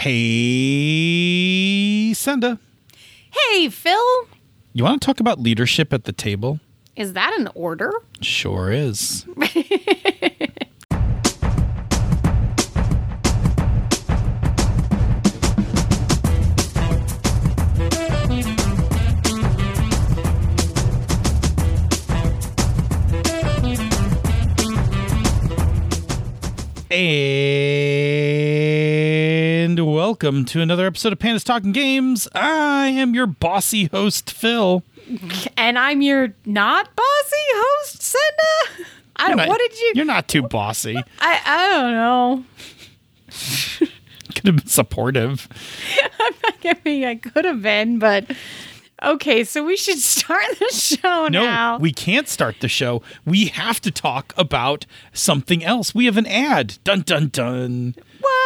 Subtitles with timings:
[0.00, 0.14] Hey,
[2.14, 2.58] Senda.
[3.30, 4.28] Hey, Phil.
[4.72, 6.58] You want to talk about leadership at the table?
[6.96, 7.92] Is that an order?
[8.22, 9.26] Sure is.
[26.92, 27.39] And
[30.22, 32.28] welcome to another episode of Pandas Talking Games.
[32.34, 34.82] I am your bossy host, Phil.
[35.56, 38.86] And I'm your not bossy host, Senda.
[39.16, 39.92] I don't, not- what did you?
[39.94, 40.94] You're not too bossy.
[41.20, 42.44] I I don't know.
[44.34, 45.48] Could have been supportive.
[46.64, 48.30] I mean, I could have been, but
[49.02, 49.42] okay.
[49.44, 51.78] So we should start the show No, now.
[51.78, 53.00] we can't start the show.
[53.24, 55.94] We have to talk about something else.
[55.94, 56.76] We have an ad.
[56.84, 57.94] Dun dun dun.
[58.20, 58.39] what?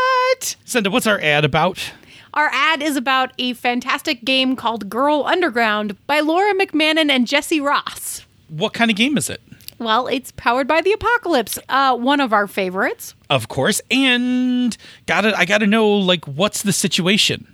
[0.65, 1.93] Senda, what's our ad about?
[2.33, 7.61] Our ad is about a fantastic game called Girl Underground by Lauren McManamon and Jesse
[7.61, 8.25] Ross.
[8.49, 9.41] What kind of game is it?
[9.79, 11.59] Well, it's powered by the apocalypse.
[11.69, 13.15] Uh, one of our favorites.
[13.31, 13.81] Of course.
[13.91, 14.77] And
[15.07, 17.47] gotta I gotta know, like, what's the situation?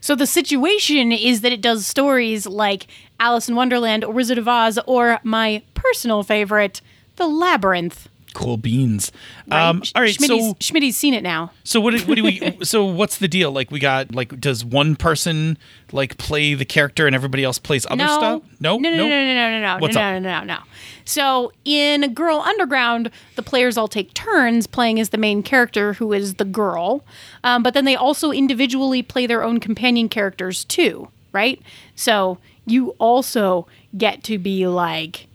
[0.00, 2.86] So the situation is that it does stories like
[3.18, 6.80] Alice in Wonderland or Wizard of Oz or my personal favorite,
[7.16, 8.08] The Labyrinth.
[8.34, 9.10] Cool beans.
[9.50, 9.68] Right?
[9.68, 11.50] Um, all right, Schmitty's, so Schmitty's seen it now.
[11.64, 11.94] so what?
[11.96, 12.58] do- What do we?
[12.62, 13.50] so what's the deal?
[13.52, 15.58] Like we got like does one person
[15.92, 18.42] like play the character and everybody else plays other no, stuff?
[18.60, 20.22] No, no, no, no, no, no, no, no, What's no, up?
[20.22, 20.58] no, no, no.
[21.04, 26.12] So in Girl Underground, the players all take turns playing as the main character, who
[26.12, 27.02] is the girl.
[27.44, 31.62] Um, but then they also individually play their own companion characters too, right?
[31.94, 35.27] So you also get to be like,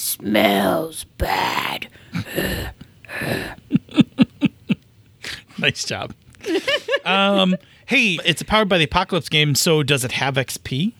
[0.00, 1.88] smells bad.
[5.58, 6.14] Nice job.
[7.04, 10.94] um, hey, it's powered by the Apocalypse game, so does it have XP?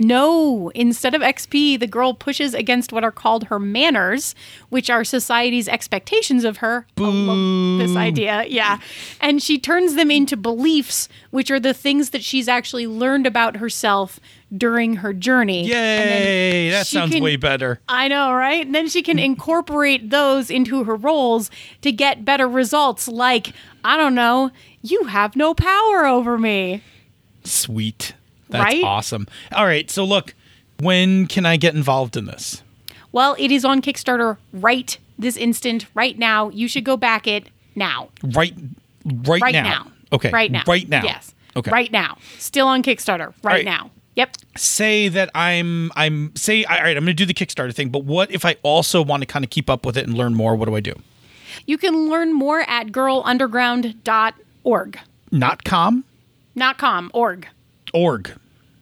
[0.00, 4.34] No, instead of XP, the girl pushes against what are called her manners,
[4.70, 6.86] which are society's expectations of her.
[6.96, 8.78] I love this idea, yeah.
[9.20, 13.58] And she turns them into beliefs, which are the things that she's actually learned about
[13.58, 14.18] herself
[14.56, 15.66] during her journey.
[15.66, 16.70] Yay!
[16.70, 17.80] That sounds can- way better.
[17.88, 18.64] I know, right?
[18.66, 21.50] And then she can incorporate those into her roles
[21.82, 23.52] to get better results, like,
[23.84, 24.50] I don't know,
[24.82, 26.82] you have no power over me.
[27.44, 28.14] Sweet.
[28.48, 28.84] That's Right?
[28.84, 29.26] awesome.
[29.52, 30.34] All right, so look,
[30.80, 32.62] when can I get involved in this?
[33.12, 36.48] Well, it is on Kickstarter right this instant, right now.
[36.50, 38.08] You should go back it now.
[38.22, 38.54] Right,
[39.04, 39.62] right, Right now.
[39.62, 39.92] now.
[40.12, 40.30] Okay.
[40.30, 40.62] Right now.
[40.66, 41.02] Right now.
[41.04, 41.34] Yes.
[41.56, 41.70] Okay.
[41.70, 42.16] Right now.
[42.38, 43.28] Still on Kickstarter.
[43.42, 43.64] Right, right.
[43.64, 43.90] now.
[44.16, 44.36] Yep.
[44.56, 48.04] say that I'm I'm say all right, I'm going to do the Kickstarter thing, but
[48.04, 50.54] what if I also want to kind of keep up with it and learn more?
[50.56, 50.94] What do I do?
[51.66, 54.98] You can learn more at girlunderground.org.
[55.32, 56.04] Not com,
[56.54, 57.46] Not com, org.
[57.94, 58.32] org,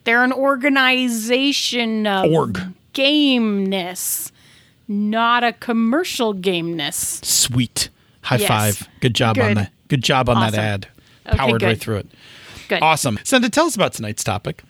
[0.03, 2.59] They're an organization of org.
[2.93, 4.31] gameness,
[4.87, 7.21] not a commercial gameness.
[7.23, 7.89] Sweet.
[8.21, 8.47] High Yes.
[8.47, 8.89] five.
[8.99, 9.57] Good job on Good.
[9.57, 9.71] that.
[9.87, 10.59] Good job on that Awesome.
[10.59, 10.87] ad.
[11.27, 12.07] Okay, Powered right through it.
[12.67, 12.81] Good.
[12.81, 13.19] Awesome.
[13.23, 14.63] Senda, tell us about tonight's topic.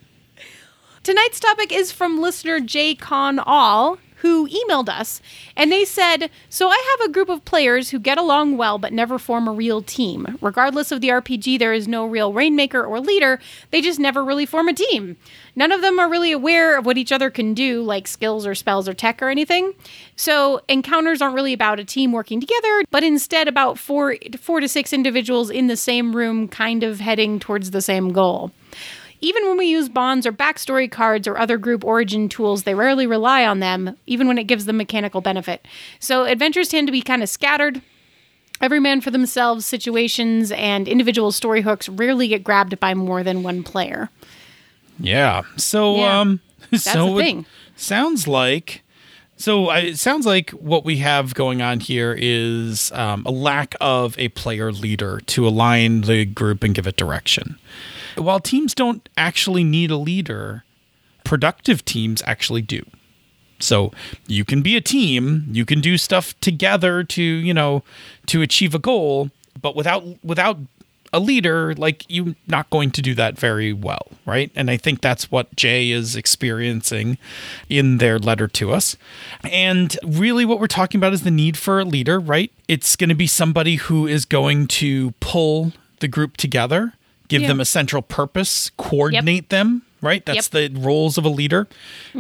[1.04, 2.94] Tonight's topic is from listener J.
[2.94, 5.22] Con All, who emailed us,
[5.56, 8.92] and they said, So I have a group of players who get along well but
[8.92, 10.38] never form a real team.
[10.42, 13.40] Regardless of the RPG, there is no real rainmaker or leader,
[13.72, 15.16] they just never really form a team.
[15.56, 18.54] None of them are really aware of what each other can do, like skills or
[18.54, 19.74] spells or tech or anything.
[20.18, 24.68] So encounters aren't really about a team working together, but instead about four, four to
[24.68, 28.52] six individuals in the same room, kind of heading towards the same goal.
[29.22, 33.06] Even when we use bonds or backstory cards or other group origin tools, they rarely
[33.06, 35.68] rely on them, even when it gives them mechanical benefit.
[36.00, 37.82] So adventures tend to be kind of scattered.
[38.62, 43.44] Every man for themselves situations and individual story hooks rarely get grabbed by more than
[43.44, 44.10] one player.
[45.00, 45.44] Yeah.
[45.58, 46.20] So Yeah.
[46.22, 46.40] um
[46.76, 47.46] so the it thing.
[47.78, 48.84] sounds like
[49.38, 54.20] so it sounds like what we have going on here is um, a lack of
[54.20, 57.58] a player leader to align the group and give it direction.
[58.20, 60.64] While teams don't actually need a leader,
[61.24, 62.86] productive teams actually do.
[63.60, 63.92] So
[64.28, 67.84] you can be a team, you can do stuff together to, you know,
[68.28, 69.32] to achieve a goal,
[69.62, 70.58] but without without
[71.12, 74.52] a leader, like you're not going to do that very well, right?
[74.56, 77.18] And I think that's what Jay is experiencing
[77.68, 78.96] in their letter to us.
[79.44, 82.52] And really what we're talking about is the need for a leader, right?
[82.68, 86.94] It's going to be somebody who is going to pull the group together,
[87.30, 87.48] give Yeah.
[87.48, 90.26] them a central purpose, coordinate them, right?
[90.26, 91.68] That's the roles of a leader.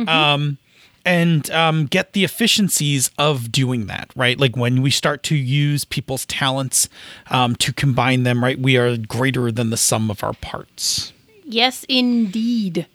[0.07, 0.57] Um,
[1.05, 4.39] and um, get the efficiencies of doing that, right?
[4.39, 6.87] Like when we start to use people's talents
[7.31, 8.59] um, to combine them, right?
[8.59, 11.13] We are greater than the sum of our parts.
[11.45, 12.85] Yes, indeed.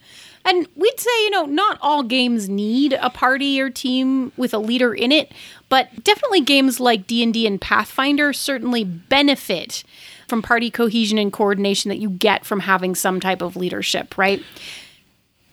[0.45, 4.59] And we'd say, you know, not all games need a party or team with a
[4.59, 5.33] leader in it,
[5.71, 9.83] but definitely games like D&D and Pathfinder certainly benefit
[10.29, 14.43] from party cohesion and coordination that you get from having some type of leadership, right?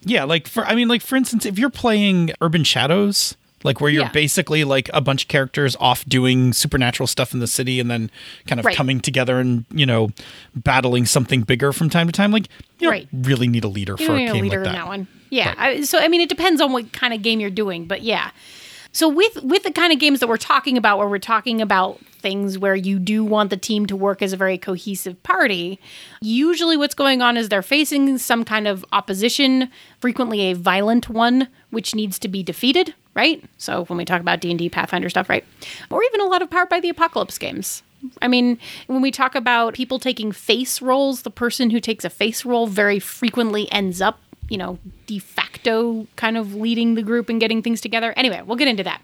[0.03, 3.91] Yeah, like for I mean like for instance, if you're playing Urban Shadows, like where
[3.91, 4.11] you're Yeah.
[4.11, 8.09] basically like a bunch of characters off doing supernatural stuff in the city and then
[8.47, 8.75] kind of Right.
[8.75, 10.09] coming together and, you know,
[10.55, 12.47] battling something bigger from time to time, like
[12.79, 13.07] you Right.
[13.13, 14.73] really need a leader You for a need a leader like in that.
[14.73, 15.07] that one.
[15.29, 15.53] Yeah.
[15.59, 18.31] I, so I mean, it depends on what kind of game you're doing, but yeah.
[18.93, 21.99] So with with the kind of games that we're talking about, where we're talking about
[22.19, 25.79] things where you do want the team to work as a very cohesive party,
[26.21, 31.47] usually what's going on is they're facing some kind of opposition, frequently a violent one,
[31.71, 32.93] which needs to be defeated.
[33.13, 33.43] Right.
[33.57, 35.45] So when we talk about D and D, Pathfinder stuff, right,
[35.89, 37.83] or even a lot of Powered by the Apocalypse games.
[38.21, 42.09] I mean, when we talk about people taking face roles, the person who takes a
[42.09, 44.19] face role very frequently ends up,
[44.51, 44.77] you know,
[45.07, 48.13] de facto kind of leading the group and getting things together.
[48.17, 49.01] Anyway, we'll get into that.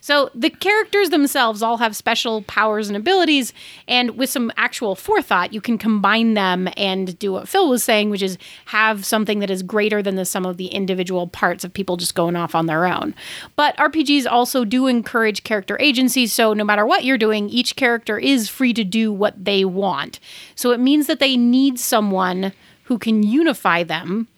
[0.00, 3.52] So, the characters themselves all have special powers and abilities,
[3.86, 8.08] and with some actual forethought, you can combine them and do what Phil was saying,
[8.08, 11.74] which is have something that is greater than the sum of the individual parts of
[11.74, 13.14] people just going off on their own.
[13.54, 18.18] But RPGs also do encourage character agency, so no matter what you're doing, each character
[18.18, 20.20] is free to do what they want.
[20.54, 22.54] So it means that they need someone
[22.84, 24.28] who can unify them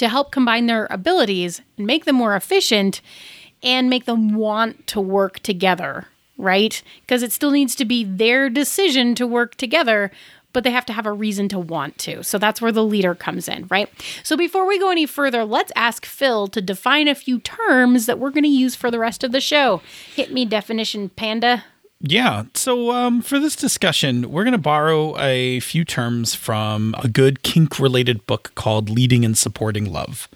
[0.00, 3.00] to help combine their abilities and make them more efficient
[3.62, 6.06] and make them want to work together,
[6.38, 6.82] right?
[7.02, 10.10] Because it still needs to be their decision to work together,
[10.54, 12.24] but they have to have a reason to want to.
[12.24, 13.90] So that's where the leader comes in, right?
[14.22, 18.18] So before we go any further, let's ask Phil to define a few terms that
[18.18, 19.82] we're going to use for the rest of the show.
[20.14, 21.64] Hit me, definition panda.
[22.02, 22.44] Yeah.
[22.54, 27.42] So um, for this discussion, we're going to borrow a few terms from a good
[27.42, 30.26] kink related book called Leading and Supporting Love,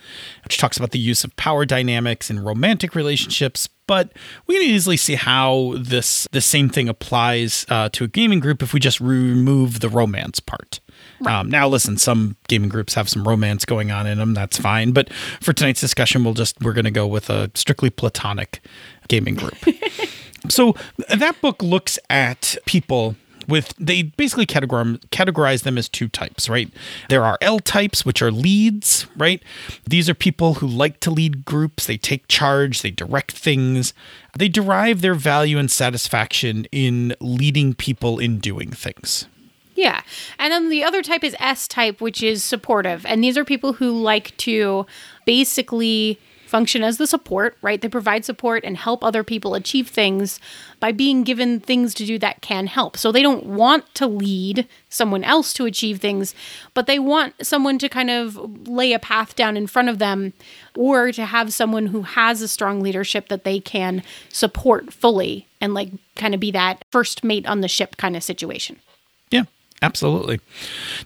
[0.44, 3.70] which talks about the use of power dynamics in romantic relationships.
[3.86, 4.12] But
[4.46, 8.62] we can easily see how this the same thing applies uh, to a gaming group
[8.62, 10.80] if we just remove the romance part.
[11.26, 14.34] Um, now, listen, some gaming groups have some romance going on in them.
[14.34, 14.92] That's fine.
[14.92, 18.60] But for tonight's discussion, we'll just we're going to go with a strictly platonic
[19.08, 19.56] gaming group.
[20.48, 20.74] So
[21.08, 23.16] that book looks at people
[23.48, 26.70] with they basically categorize categorize them as two types, right?
[27.08, 29.42] There are L types, which are leads, right?
[29.86, 33.92] These are people who like to lead groups, they take charge, they direct things.
[34.36, 39.26] They derive their value and satisfaction in leading people in doing things.
[39.74, 40.02] Yeah.
[40.38, 43.04] And then the other type is S type, which is supportive.
[43.06, 44.86] And these are people who like to
[45.26, 46.18] basically
[46.54, 47.80] function as the support, right?
[47.80, 50.38] They provide support and help other people achieve things
[50.78, 52.96] by being given things to do that can help.
[52.96, 56.32] So they don't want to lead someone else to achieve things,
[56.72, 60.32] but they want someone to kind of lay a path down in front of them
[60.76, 65.74] or to have someone who has a strong leadership that they can support fully and
[65.74, 68.76] like kind of be that first mate on the ship kind of situation.
[69.28, 69.46] Yeah,
[69.84, 70.40] absolutely.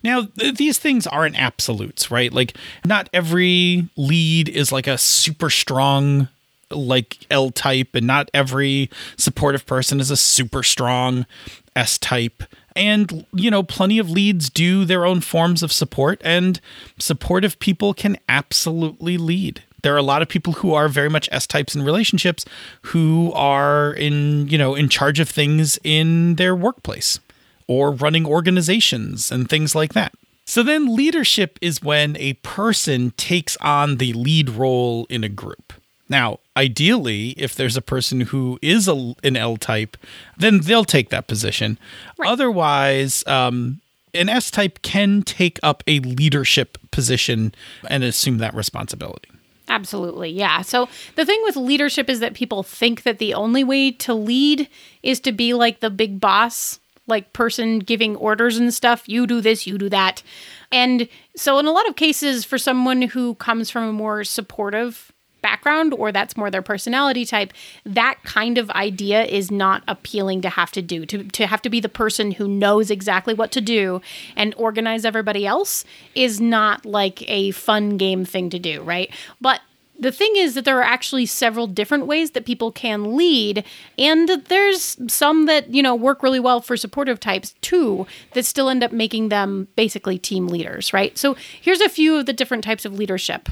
[0.02, 2.32] Now, th- these things aren't absolutes, right?
[2.32, 6.28] Like, not every lead is like a super strong,
[6.70, 11.26] like L type, and not every supportive person is a super strong
[11.74, 12.42] S type.
[12.76, 16.60] And, you know, plenty of leads do their own forms of support, and
[16.98, 19.64] supportive people can absolutely lead.
[19.82, 22.44] There are a lot of people who are very much S types in relationships
[22.82, 27.20] who are in, you know, in charge of things in their workplace
[27.68, 30.12] or running organizations and things like that.
[30.44, 35.74] So then leadership is when a person takes on the lead role in a group.
[36.08, 39.98] Now, ideally, if there's a person who is a, an L type,
[40.38, 41.78] then they'll take that position.
[42.24, 43.82] Otherwise, um,
[44.14, 47.54] an S type can take up a leadership position
[47.90, 49.28] and assume that responsibility.
[49.68, 50.30] Absolutely.
[50.30, 50.62] Yeah.
[50.62, 54.68] So the thing with leadership is that people think that the only way to lead
[55.02, 59.08] is to be like the big boss, like person giving orders and stuff.
[59.08, 60.22] You do this, you do that.
[60.70, 65.12] And so in a lot of cases for someone who comes from a more supportive
[65.40, 67.52] background or that's more their personality type,
[67.84, 71.06] that kind of idea is not appealing to have to do.
[71.06, 74.00] To to have to be the person who knows exactly what to do
[74.36, 75.84] and organize everybody else
[76.14, 79.10] is not like a fun game thing to do, right?
[79.40, 79.60] But
[79.98, 83.64] the thing is that there are actually several different ways that people can lead
[83.98, 88.68] and there's some that you know work really well for supportive types too that still
[88.68, 91.16] end up making them basically team leaders right?
[91.18, 93.48] So here's a few of the different types of leadership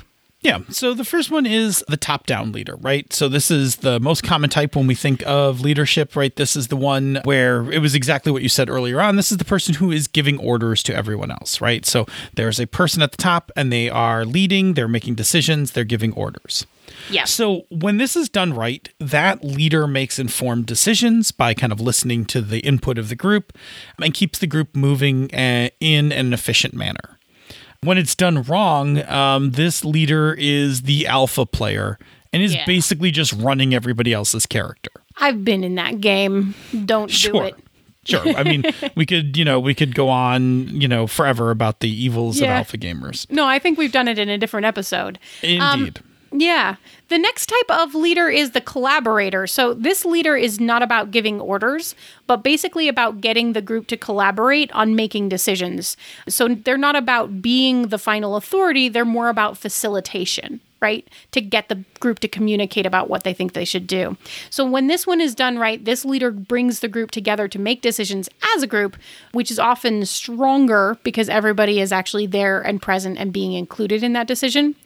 [0.46, 0.60] Yeah.
[0.70, 3.12] So the first one is the top down leader, right?
[3.12, 6.34] So this is the most common type when we think of leadership, right?
[6.36, 9.16] This is the one where it was exactly what you said earlier on.
[9.16, 11.84] This is the person who is giving orders to everyone else, right?
[11.84, 15.82] So there's a person at the top and they are leading, they're making decisions, they're
[15.82, 16.64] giving orders.
[17.10, 17.32] Yes.
[17.32, 22.24] So when this is done right, that leader makes informed decisions by kind of listening
[22.26, 23.52] to the input of the group
[24.00, 27.15] and keeps the group moving uh, in an efficient manner.
[27.86, 31.98] When it's done wrong, um, this leader is the alpha player
[32.32, 32.64] and is Yeah.
[32.66, 34.90] basically just running everybody else's character.
[35.18, 36.54] I've been in that game.
[36.84, 37.54] Don't do it.
[38.04, 38.22] Sure.
[38.36, 38.62] I mean,
[38.94, 42.46] we could, you know, we could go on, you know, forever about the evils Yeah.
[42.46, 43.28] of alpha gamers.
[43.30, 45.18] No, I think we've done it in a different episode.
[45.42, 46.00] Um, Indeed.
[46.38, 46.76] Yeah.
[47.08, 49.46] The next type of leader is the collaborator.
[49.46, 51.94] So this leader is not about giving orders,
[52.26, 55.96] but basically about getting the group to collaborate on making decisions.
[56.28, 60.60] So they're not about being the final authority, they're more about facilitation.
[60.78, 61.08] Right?
[61.32, 64.18] To get the group to communicate about what they think they should do.
[64.50, 67.80] So, when this one is done right, this leader brings the group together to make
[67.80, 68.94] decisions as a group,
[69.32, 74.12] which is often stronger because everybody is actually there and present and being included in
[74.12, 74.76] that decision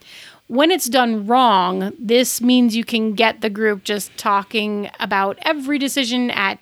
[0.50, 5.78] when it's done wrong, this means you can get the group just talking about every
[5.78, 6.58] decision at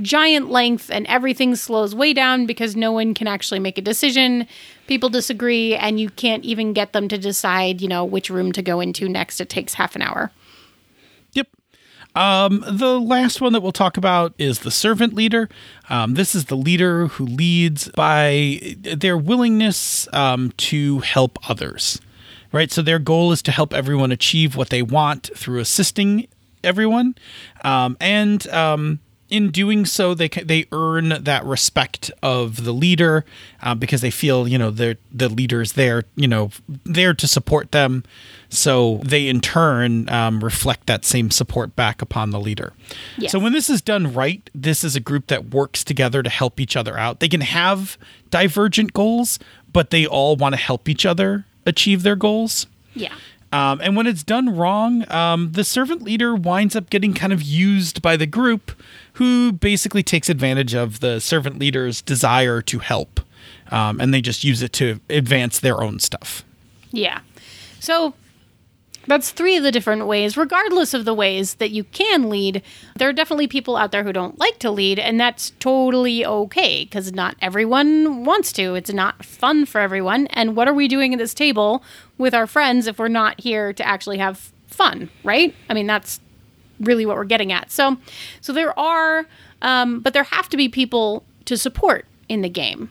[0.00, 4.46] giant length and everything slows way down because no one can actually make a decision.
[4.86, 8.62] People disagree and you can't even get them to decide, you know, which room to
[8.62, 9.40] go into next.
[9.40, 10.30] It takes half an hour.
[11.32, 11.48] Yep.
[12.14, 15.48] Um, the last one that we'll talk about is the servant leader.
[15.90, 22.00] Um, this is the leader who leads by their willingness um, to help others,
[22.52, 22.70] right?
[22.70, 26.28] So their goal is to help everyone achieve what they want through assisting
[26.62, 27.16] everyone,
[27.64, 29.00] um, and um,
[29.32, 33.24] in doing so, they they earn that respect of the leader
[33.62, 36.50] uh, because they feel you know they're the leader's there you know
[36.84, 38.04] there to support them.
[38.50, 42.74] So they in turn um, reflect that same support back upon the leader.
[43.16, 43.32] Yes.
[43.32, 46.60] So when this is done right, this is a group that works together to help
[46.60, 47.20] each other out.
[47.20, 47.96] They can have
[48.28, 49.38] divergent goals,
[49.72, 52.66] but they all want to help each other achieve their goals.
[52.94, 53.14] Yeah.
[53.52, 57.42] Um, and when it's done wrong, um, the servant leader winds up getting kind of
[57.42, 58.72] used by the group,
[59.14, 63.20] who basically takes advantage of the servant leader's desire to help.
[63.70, 66.44] Um, and they just use it to advance their own stuff.
[66.92, 67.20] Yeah.
[67.78, 68.14] So
[69.06, 70.36] that's three of the different ways.
[70.36, 72.62] Regardless of the ways that you can lead,
[72.96, 76.84] there are definitely people out there who don't like to lead, and that's totally okay
[76.84, 78.74] because not everyone wants to.
[78.74, 80.26] It's not fun for everyone.
[80.28, 81.82] And what are we doing at this table
[82.18, 85.54] with our friends if we're not here to actually have fun, right?
[85.68, 86.20] I mean, that's
[86.80, 87.70] really what we're getting at.
[87.70, 87.98] So,
[88.40, 89.26] so there are,
[89.60, 92.90] um, but there have to be people to support in the game.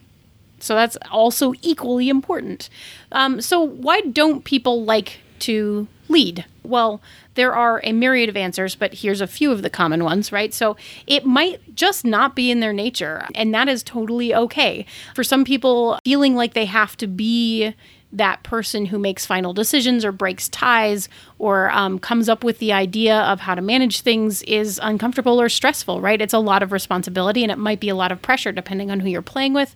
[0.60, 2.70] So that's also equally important.
[3.12, 6.46] Um, so why don't people like to lead?
[6.64, 7.02] Well,
[7.36, 10.54] there are a myriad of answers, but here's a few of the common ones, right?
[10.54, 10.76] So
[11.08, 14.86] it might just not be in their nature, and that is totally okay.
[15.16, 17.74] For some people, feeling like they have to be
[18.14, 21.08] that person who makes final decisions or breaks ties
[21.40, 25.48] or um, comes up with the idea of how to manage things is uncomfortable or
[25.48, 26.22] stressful, right?
[26.22, 29.00] It's a lot of responsibility and it might be a lot of pressure depending on
[29.00, 29.76] who you're playing with.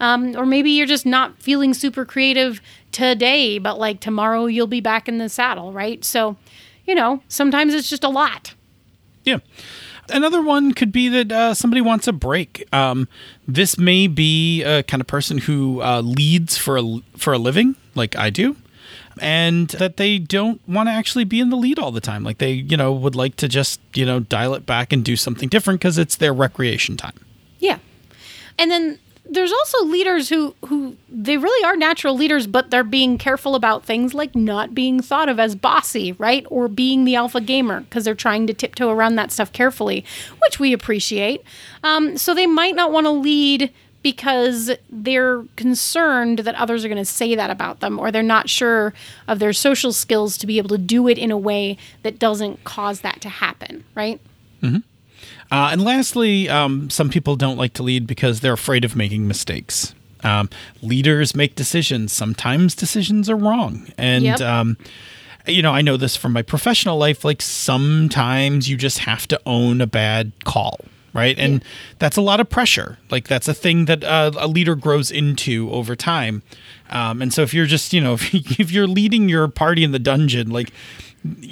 [0.00, 4.80] Um, or maybe you're just not feeling super creative today, but like tomorrow you'll be
[4.80, 6.04] back in the saddle, right?
[6.04, 6.36] So,
[6.86, 8.54] you know, sometimes it's just a lot.
[9.24, 9.38] Yeah.
[10.10, 12.66] Another one could be that uh, somebody wants a break.
[12.72, 13.08] Um,
[13.46, 17.76] this may be a kind of person who uh, leads for a, for a living,
[17.94, 18.56] like I do,
[19.20, 22.22] and that they don't want to actually be in the lead all the time.
[22.24, 25.16] Like they, you know, would like to just, you know, dial it back and do
[25.16, 27.14] something different because it's their recreation time.
[27.58, 27.78] Yeah.
[28.58, 33.18] And then there's also leaders who who they really are natural leaders but they're being
[33.18, 36.46] careful about things like not being thought of as bossy right?
[36.50, 40.04] Or being the alpha gamer because they're trying to tiptoe around that stuff carefully
[40.42, 41.42] which we appreciate.
[41.82, 46.96] Um, so they might not want to lead because they're concerned that others are going
[46.96, 48.94] to say that about them or they're not sure
[49.26, 52.62] of their social skills to be able to do it in a way that doesn't
[52.62, 54.20] cause that to happen right
[55.50, 59.28] Uh, and lastly, um, some people don't like to lead because they're afraid of making
[59.28, 59.94] mistakes.
[60.24, 60.48] Um,
[60.82, 62.12] leaders make decisions.
[62.12, 63.86] Sometimes decisions are wrong.
[63.96, 64.40] And, Yep.
[64.40, 64.76] um,
[65.46, 67.24] you know, I know this from my professional life.
[67.24, 70.80] Like sometimes you just have to own a bad call,
[71.12, 71.38] right?
[71.38, 71.62] And
[72.00, 72.98] that's a lot of pressure.
[73.10, 76.42] Like that's a thing that uh, a leader grows into over time.
[76.90, 79.92] Um, and so if you're just, you know, if, if you're leading your party in
[79.92, 80.72] the dungeon, like,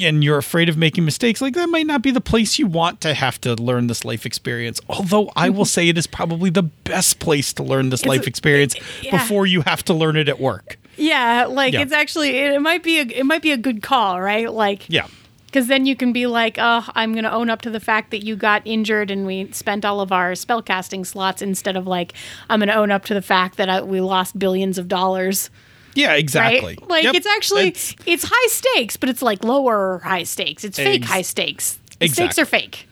[0.01, 3.01] and you're afraid of making mistakes, like that might not be the place you want
[3.03, 4.81] to have to learn this life experience.
[4.89, 8.75] Although I will say it is probably the best place to learn this life experience
[9.03, 9.11] yeah.
[9.11, 10.79] before you have to learn it at work.
[10.97, 11.83] Yeah, like Yeah.
[11.83, 14.53] it's actually it, might be a it might be a good call, right?
[14.53, 15.07] Like Yeah.
[15.47, 18.11] Because then you can be like, oh, I'm going to own up to the fact
[18.11, 22.13] that you got injured and we spent all of our spellcasting slots instead of like,
[22.51, 25.51] I'm going to own up to the fact that I, we lost billions of dollars.
[25.95, 26.77] Yeah, exactly.
[26.81, 26.89] Right?
[26.91, 27.15] Like Yep.
[27.15, 30.65] it's actually That's- it's high stakes, but it's like lower high stakes.
[30.65, 31.79] It's fake Ex- high stakes.
[32.01, 32.87] The Stakes are fake.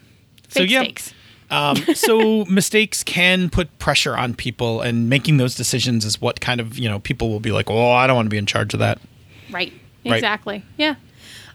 [0.49, 0.83] So, Fake yeah.
[0.83, 1.13] stakes.
[1.51, 6.61] um, so mistakes can put pressure on people, and making those decisions is what kind
[6.61, 8.73] of you know people will be like, "Oh, I don't want to be in charge
[8.75, 8.99] of that."
[9.51, 9.73] Right.
[10.05, 10.15] Right.
[10.17, 10.63] Exactly.
[10.77, 10.95] Yeah.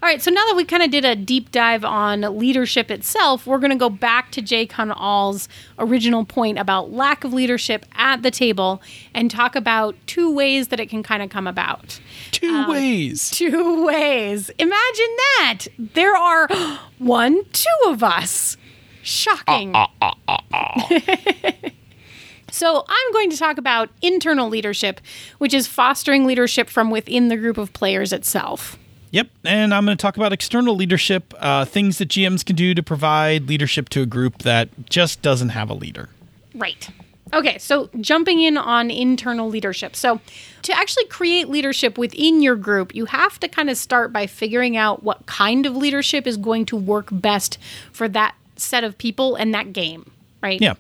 [0.01, 0.21] All right.
[0.21, 3.71] So now that we kind of did a deep dive on leadership itself, we're going
[3.71, 5.49] to go back to Jay All's
[5.79, 8.81] original point about lack of leadership at the table
[9.15, 11.99] and talk about two ways that it can kind of come about.
[12.31, 13.31] Two Um, ways.
[13.31, 14.49] Two ways.
[14.59, 15.65] Imagine that.
[15.79, 16.47] There are
[16.99, 18.55] one, two of us.
[19.01, 19.71] Shocking.
[19.73, 20.89] Ah, ah, ah,
[22.51, 24.99] so, I'm going to talk about internal leadership,
[25.37, 28.77] which is fostering leadership from within the group of players itself.
[29.11, 32.73] Yep, and I'm going to talk about external leadership, uh, things that GMs can do
[32.73, 36.09] to provide leadership to a group that just doesn't have a leader.
[36.53, 36.89] Right.
[37.33, 39.95] Okay, so jumping in on internal leadership.
[39.95, 40.21] So,
[40.61, 44.77] to actually create leadership within your group, you have to kind of start by figuring
[44.77, 47.57] out what kind of leadership is going to work best
[47.91, 50.09] for that set of people and that game,
[50.41, 50.61] right?
[50.61, 50.75] Yeah.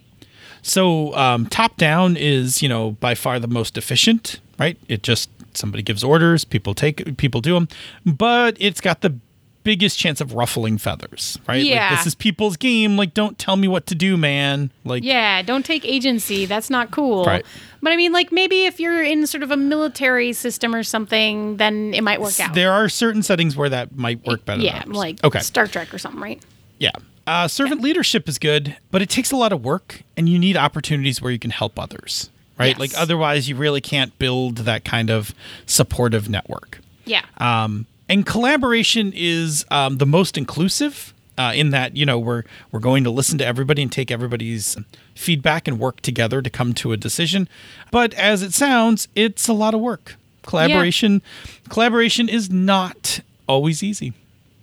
[0.61, 4.77] So um, top down is you know by far the most efficient, right?
[4.87, 7.67] It just somebody gives orders, people take, people do them,
[8.05, 9.15] but it's got the
[9.63, 11.61] biggest chance of ruffling feathers, right?
[11.61, 11.89] Yeah.
[11.89, 12.95] Like this is people's game.
[12.95, 14.71] Like don't tell me what to do, man.
[14.85, 16.45] Like Yeah, don't take agency.
[16.45, 17.25] That's not cool.
[17.25, 17.45] Right.
[17.81, 21.57] But I mean, like maybe if you're in sort of a military system or something,
[21.57, 22.53] then it might work out.
[22.53, 24.61] there are certain settings where that might work better.
[24.61, 26.41] yeah, like okay, Star Trek or something, right?
[26.79, 26.91] yeah.
[27.27, 30.55] Uh, servant leadership is good, but it takes a lot of work, and you need
[30.55, 32.69] opportunities where you can help others, right?
[32.69, 32.79] Yes.
[32.79, 35.33] Like otherwise, you really can't build that kind of
[35.65, 36.79] supportive network.
[37.05, 37.23] Yeah.
[37.37, 42.79] Um, and collaboration is um, the most inclusive uh, in that you know we're we're
[42.79, 44.75] going to listen to everybody and take everybody's
[45.15, 47.47] feedback and work together to come to a decision.
[47.91, 50.15] But as it sounds, it's a lot of work.
[50.43, 51.21] Collaboration
[51.69, 54.13] collaboration is not always easy.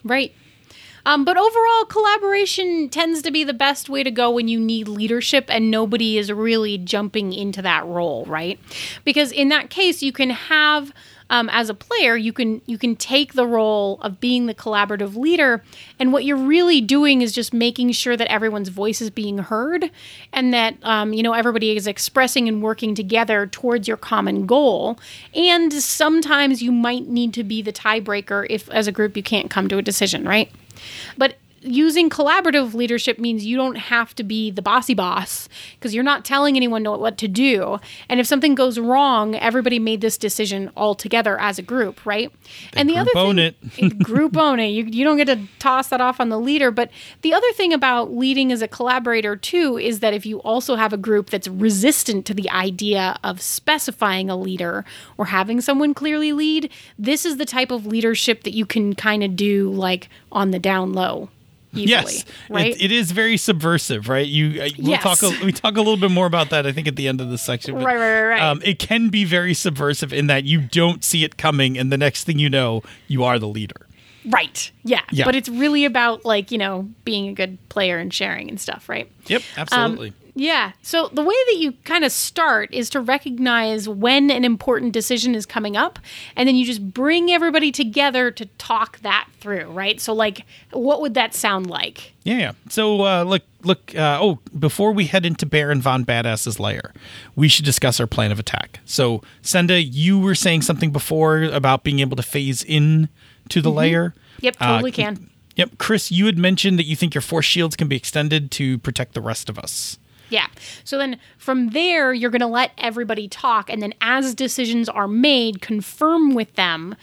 [0.03, 0.35] Right.
[1.07, 4.89] Um, but overall, collaboration tends to be the best way to go when you need
[4.89, 8.59] leadership and nobody is really jumping into that role, right?
[9.05, 10.93] Because in that case, you can have
[11.31, 15.17] um, as a player, you can you can take the role of being the collaborative
[15.17, 15.63] leader,
[15.99, 19.91] and what you're really doing is just making sure that everyone's voice is being heard,
[20.33, 24.99] and that um, you know everybody is expressing and working together towards your common goal.
[25.35, 29.51] And sometimes you might need to be the tiebreaker if, as a group, you can't
[29.51, 30.51] come to a decision, right?
[31.17, 36.05] But using collaborative leadership means you don't have to be the bossy boss because you're
[36.05, 37.79] not telling anyone what to do.
[38.09, 42.31] And if something goes wrong, everybody made this decision all together as a group, right?
[42.75, 43.55] and the group other own thing,
[43.91, 43.99] it.
[44.03, 44.69] group own it.
[44.69, 46.71] You, you don't get to toss that off on the leader.
[46.71, 46.91] But
[47.23, 50.93] the other thing about leading as a collaborator too is that if you also have
[50.93, 54.85] a group that's resistant to the idea of specifying a leader
[55.17, 59.25] or having someone clearly lead, this is the type of leadership that you can kind
[59.25, 61.29] of do like on the down low.
[61.83, 62.75] Easily, yes, right.
[62.75, 64.27] it, it is very subversive, right?
[64.27, 65.03] You uh, we'll Yes.
[65.03, 66.67] talk a, we talk a little bit more about that.
[66.67, 68.43] I think at the end of the section, but, Right, right, right, right.
[68.43, 71.99] Um, it can be very subversive in that you don't see it coming, and the
[71.99, 73.87] next thing you know, you are the leader.
[74.27, 74.71] Right.
[74.85, 75.03] Yeah.
[75.11, 75.27] Yeah.
[75.27, 78.89] But it's really about like, you know, being a good player and sharing and stuff,
[78.89, 79.11] right?
[79.27, 80.15] Yep, absolutely.
[80.37, 80.73] Yeah.
[80.83, 85.35] So the way that you kind of start is to recognize when an important decision
[85.35, 85.99] is coming up,
[86.35, 90.01] and then you just bring everybody together to talk that through, right?
[90.01, 92.13] So, like, what would that sound like?
[92.25, 92.53] Yeah, yeah.
[92.69, 93.95] So uh, look, look.
[93.95, 96.93] Uh, oh, before we head into Baron von Badass's lair,
[97.37, 98.81] we should discuss our plan of attack.
[98.85, 103.09] So, Senda, you were saying something before about being able to phase in
[103.51, 104.15] to the lair.
[104.41, 105.31] Yep, Uh, totally can.
[105.57, 108.79] Yep, Chris, you had mentioned that you think your force shields can be extended to
[108.79, 109.99] protect the rest of us.
[110.31, 110.47] Yeah.
[110.85, 113.71] So then from there, you're going to let everybody talk.
[113.71, 116.97] And then as decisions are made, confirm with them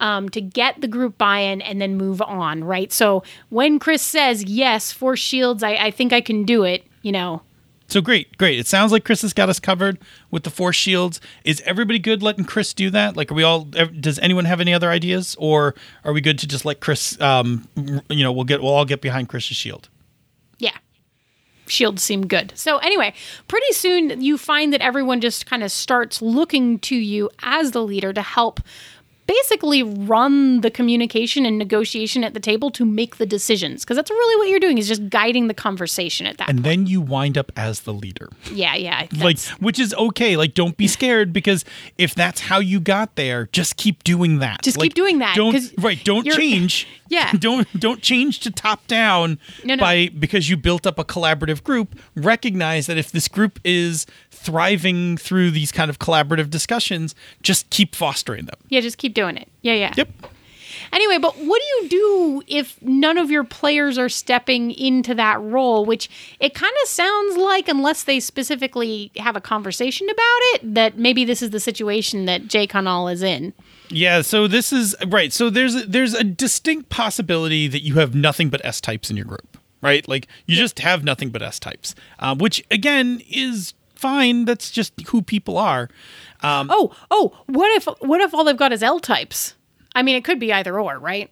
[0.00, 2.92] um, to get the group buy in and then move on, right?
[2.92, 7.12] So when Chris says, yes, force shields, I, I think I can do it, you
[7.12, 7.42] know,
[7.88, 8.58] So great, great.
[8.58, 9.98] It sounds like Chris has got us covered
[10.30, 11.22] with the force shields.
[11.42, 13.16] Is everybody good letting Chris do that?
[13.16, 13.64] Like, are we all?
[13.64, 17.18] Does anyone have any other ideas, or are we good to just let Chris?
[17.18, 17.66] Um,
[18.10, 19.88] you know, we'll get we'll all get behind Chris's shield.
[21.68, 22.52] Shields seem good.
[22.54, 23.14] So, anyway,
[23.46, 27.82] pretty soon you find that everyone just kind of starts looking to you as the
[27.82, 28.60] leader to help
[29.28, 34.10] basically run the communication and negotiation at the table to make the decisions because that's
[34.10, 36.64] really what you're doing is just guiding the conversation at that And point.
[36.64, 38.30] then you wind up as the leader.
[38.50, 39.06] yeah, yeah.
[39.20, 41.64] like which is okay like don't be scared because
[41.98, 45.36] if that's how you got there just keep doing that Just Like, keep doing that,
[45.36, 47.32] don't right don't change Yeah.
[47.38, 49.80] don't don't change to top down No, no.
[49.80, 55.16] by because you built up a collaborative group recognize that if this group is thriving
[55.16, 59.48] through these kind of collaborative discussions just keep fostering them yeah, just keep doing it.
[59.62, 59.94] Yeah, yeah.
[59.96, 60.08] yep
[60.92, 65.40] Anyway, but what do you do if none of your players are stepping into that
[65.40, 65.84] role?
[65.84, 66.08] Which
[66.40, 71.24] it kind of sounds like, unless they specifically have a conversation about it, that maybe
[71.24, 73.52] this is the situation that Jay Canal is in.
[73.90, 75.32] Yeah, so this is right.
[75.32, 79.16] So there's a, there's a distinct possibility that you have nothing but S types in
[79.16, 80.06] your group, right?
[80.06, 84.44] Like you just have nothing but S types, um, which again is fine.
[84.44, 85.88] That's just who people are.
[86.42, 89.54] Oh, oh, what if what if all they've got is L types?
[89.94, 91.30] I mean, it could be either or, right?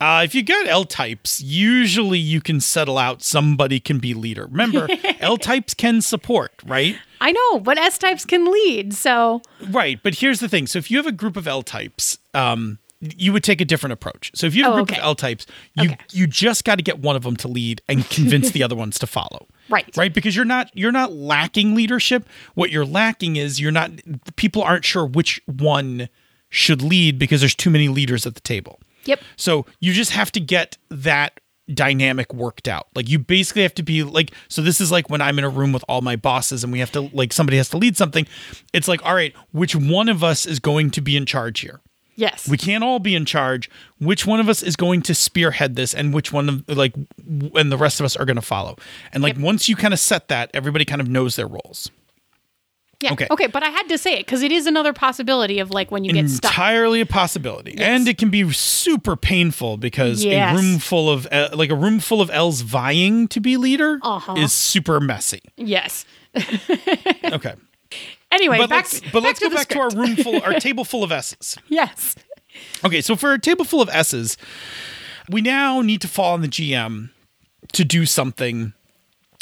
[0.00, 4.46] Uh, if you got L types, usually you can settle out somebody can be leader.
[4.50, 4.88] Remember,
[5.20, 6.96] L types can support, right?
[7.20, 10.66] I know, but S types can lead, so Right, but here's the thing.
[10.66, 13.92] So if you have a group of L types, um, you would take a different
[13.92, 14.32] approach.
[14.34, 15.00] So if you have Oh, a group okay.
[15.00, 15.98] of L types, you Okay.
[16.10, 18.98] you just got to get one of them to lead and convince the other ones
[18.98, 19.46] to follow.
[19.68, 19.96] Right.
[19.96, 22.28] Right, because you're not you're not lacking leadership.
[22.54, 23.90] What you're lacking is you're not
[24.36, 26.08] people aren't sure which one
[26.50, 28.80] should lead because there's too many leaders at the table.
[29.06, 29.20] Yep.
[29.36, 31.40] So you just have to get that
[31.72, 32.88] dynamic worked out.
[32.94, 35.48] Like you basically have to be like so this is like when I'm in a
[35.48, 38.26] room with all my bosses and we have to like somebody has to lead something.
[38.72, 41.80] It's like all right, which one of us is going to be in charge here?
[42.16, 43.68] Yes, We can't all be in charge.
[43.98, 46.94] Which one of us is going to spearhead this and which one of like
[47.54, 48.76] and the rest of us are going to follow.
[49.12, 51.90] And like once you kind of set that, everybody kind of knows their roles.
[53.00, 53.26] yeah, okay.
[53.30, 53.46] okay.
[53.48, 56.12] But I had to say it because it is another possibility of like when you
[56.12, 56.50] get stuck.
[56.52, 60.52] entirely a possibility and it can be super painful because Yes.
[60.58, 63.98] a room full of uh, like a room full of elves vying to be leader
[64.02, 64.34] Uh-huh.
[64.38, 66.06] is super messy Yes.
[67.24, 67.54] okay
[68.34, 70.54] Anyway, but back, let's but let's to go the back to our room full our
[70.60, 72.14] table full of s's Yes.
[72.84, 74.36] okay so for a table full of s's
[75.30, 77.10] we now need to fall on the gm
[77.72, 78.72] to do something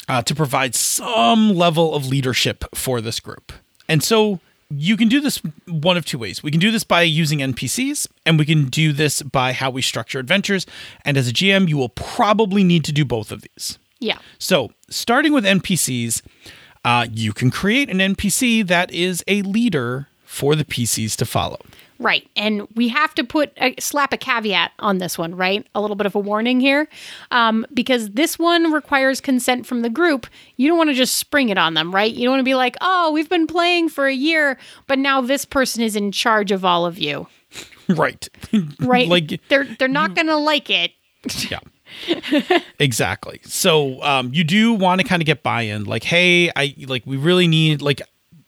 [0.07, 3.53] uh, to provide some level of leadership for this group.
[3.87, 6.41] And so you can do this one of two ways.
[6.43, 9.81] We can do this by using NPCs, and we can do this by how we
[9.81, 10.65] structure adventures.
[11.05, 13.77] And as a GM, you will probably need to do both of these.
[13.99, 14.17] Yeah.
[14.39, 16.21] So, starting with NPCs,
[16.83, 21.59] uh, you can create an NPC that is a leader for the PCs to follow.
[21.99, 22.27] Right.
[22.35, 25.65] And we have to put a, slap a caveat on this one, right?
[25.75, 26.89] A little bit of a warning here.
[27.31, 30.27] Um, because this one requires consent from the group.
[30.57, 32.11] You don't want to just spring it on them, right?
[32.11, 35.21] You don't want to be like, oh, we've been playing for a year, but now
[35.21, 37.27] this person is in charge of all of you.
[37.89, 38.27] right.
[38.79, 39.07] Right.
[39.07, 40.91] like they're they're not gonna like it.
[41.49, 41.59] yeah
[42.79, 43.39] exactly.
[43.43, 47.17] So um, you do want to kind of get buy-in like hey i like we
[47.17, 48.01] really need like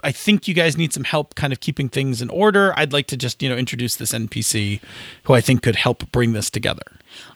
[0.04, 2.74] i think you guys need some help kind of keeping things in order.
[2.78, 4.82] I'd like to just you know introduce this npc
[5.24, 6.84] who i think could help bring this together.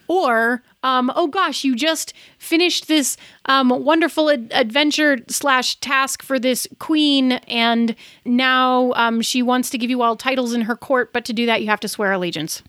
[0.08, 6.38] Or, um, oh gosh, you just finished this um, wonderful ad- adventure slash task for
[6.38, 7.94] this queen, and
[8.24, 11.46] now um, she wants to give you all titles in her court, but to do
[11.46, 12.62] that, you have to swear allegiance.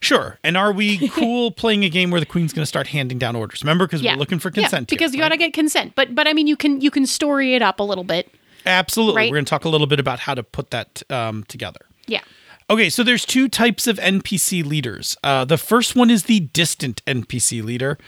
[0.00, 3.18] Sure and are we cool playing a game where the queen's going to start handing
[3.18, 5.26] down orders remember because Yeah, we're looking for Yeah, consent here, because you right?
[5.28, 5.94] got to get consent.
[5.94, 8.32] But but I mean, you can you can story it up a little bit.
[8.66, 9.30] absolutely right?
[9.30, 12.20] we're going to talk a little bit about how to put that um, together Yeah.
[12.68, 15.16] Okay, so there's two types of NPC leaders.
[15.24, 17.98] Uh, the first one is the distant NPC leader,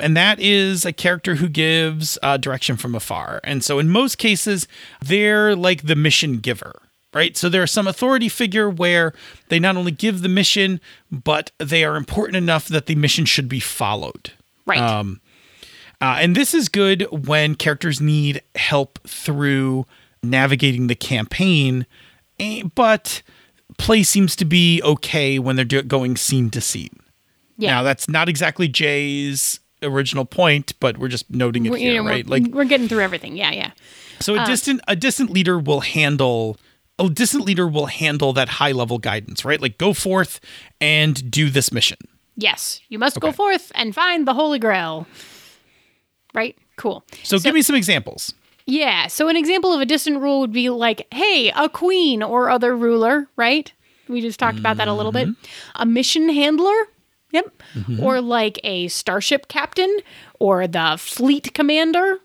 [0.00, 3.40] and that is a character who gives uh, direction from afar.
[3.42, 4.68] And so in most cases,
[5.04, 6.81] they're like the mission giver,
[7.14, 7.36] right?
[7.36, 9.12] So they're some authority figure where
[9.48, 13.48] they not only give the mission, but they are important enough that the mission should
[13.48, 14.32] be followed.
[14.66, 14.78] Right.
[14.80, 15.20] Um,
[16.00, 19.86] uh, and this is good when characters need help through
[20.22, 21.86] navigating the campaign,
[22.40, 23.22] eh, but
[23.78, 26.96] play seems to be okay when they're do- going scene to scene.
[27.56, 27.70] yeah.
[27.70, 32.02] Now, that's not exactly Jay's original point, but we're just noting it We're- here, you
[32.02, 32.24] know, right?
[32.26, 33.36] we're, Like, we're getting through everything.
[33.36, 33.70] Yeah, yeah.
[34.20, 36.56] so a distant a distant leader will handle
[37.02, 39.60] a distant leader will handle that high level guidance, right?
[39.60, 40.40] Like, go forth
[40.80, 41.98] and do this mission.
[42.36, 43.28] Yes, you must Okay.
[43.28, 45.06] go forth and find the Holy Grail.
[46.34, 46.56] Right.
[46.76, 47.04] Cool.
[47.22, 48.32] So, give me some examples.
[48.64, 49.08] Yeah.
[49.08, 52.76] So an example of a distant rule would be like, hey, a queen or other
[52.76, 53.70] ruler, right?
[54.08, 55.28] We just talked about that a little bit.
[55.28, 55.82] Mm-hmm.
[55.82, 56.72] A mission handler.
[57.32, 57.62] Yep.
[58.00, 59.98] Or like a starship captain
[60.38, 62.18] or the fleet commander.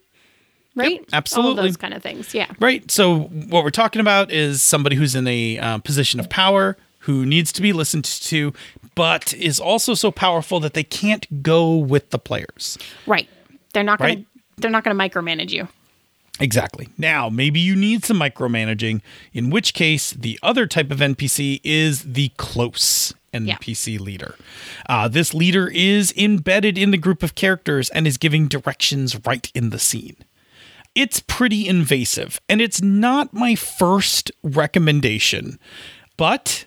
[0.77, 0.99] Right?
[0.99, 1.63] All of absolutely.
[1.63, 2.33] those kind of things.
[2.33, 2.51] Yeah.
[2.59, 2.89] Right.
[2.91, 6.77] So what we're talking about is somebody who's in a uh, position of power.
[7.01, 8.51] who needs to be listened to,
[8.93, 12.77] but is also so powerful that they can't go with the players.
[13.05, 13.29] Right.
[13.73, 14.25] They're not going Right.
[14.57, 15.69] to they're not going to micromanage you.
[16.41, 16.89] Exactly.
[16.97, 19.01] Now, maybe you need some micromanaging,
[19.33, 24.35] in which case, the other type of NPC is the close NPC leader.
[24.89, 29.49] Uh, this leader is embedded in the group of characters and is giving directions right
[29.55, 30.15] in the scene.
[30.97, 35.60] It's pretty invasive, and it's not my first recommendation,
[36.17, 36.65] but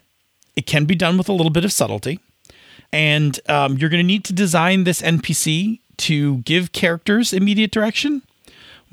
[0.56, 2.20] it can be done with a little bit of subtlety.
[2.92, 8.22] And um, you're going to need to design this NPC to give characters immediate direction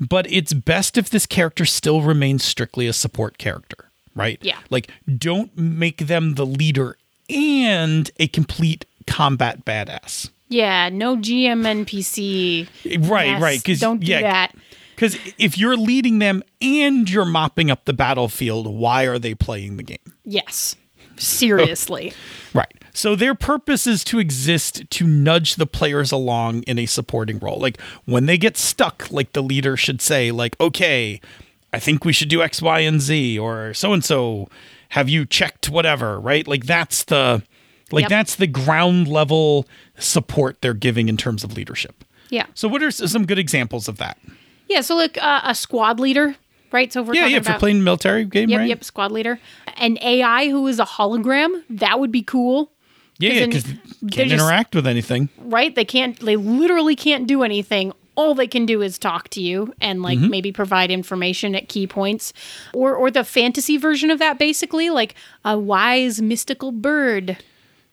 [0.00, 4.38] but it's best if this character still remains strictly a support character, right?
[4.42, 4.58] Yeah.
[4.70, 6.96] Like, don't make them the leader
[7.28, 10.30] and a complete combat badass.
[10.48, 12.68] Yeah, no GM NPC.
[13.08, 13.58] Right, Yes, right.
[13.58, 14.54] Because don't do that.
[14.98, 19.76] Because if you're leading them and you're mopping up the battlefield, why are they playing
[19.76, 19.98] the game?
[20.24, 20.74] Yes.
[21.16, 22.12] Seriously.
[22.54, 22.82] Right.
[22.94, 27.58] So their purpose is to exist to nudge the players along in a supporting role.
[27.60, 31.20] Like when they get stuck, like the leader should say, like, okay,
[31.74, 34.48] I think we should do X, Y, and Z, or so and so.
[34.92, 36.18] Have you checked whatever?
[36.18, 36.48] Right?
[36.48, 37.42] Like that's the
[37.92, 38.08] like Yep.
[38.10, 42.02] that's the ground level support they're giving in terms of leadership.
[42.30, 42.46] yeah.
[42.54, 44.16] So what are some good examples of that?
[44.68, 46.36] Yeah, so like uh, a squad leader,
[46.72, 46.92] right?
[46.92, 47.36] So if we're Yeah, yeah.
[47.38, 48.68] If about you're playing military game, Yep, right?
[48.68, 49.40] yep, squad leader.
[49.76, 52.70] An AI who is a hologram, that would be cool.
[53.18, 53.46] Yeah, yeah.
[53.46, 53.74] Because they're
[54.10, 55.28] can't just- interact with anything.
[55.38, 55.74] right?
[55.74, 57.92] They can't, they literally can't do anything.
[58.14, 60.30] All they can do is talk to you and like Mm-hmm.
[60.30, 62.32] maybe provide information at key points,
[62.74, 67.38] or or the fantasy version of that, basically like a wise mystical bird,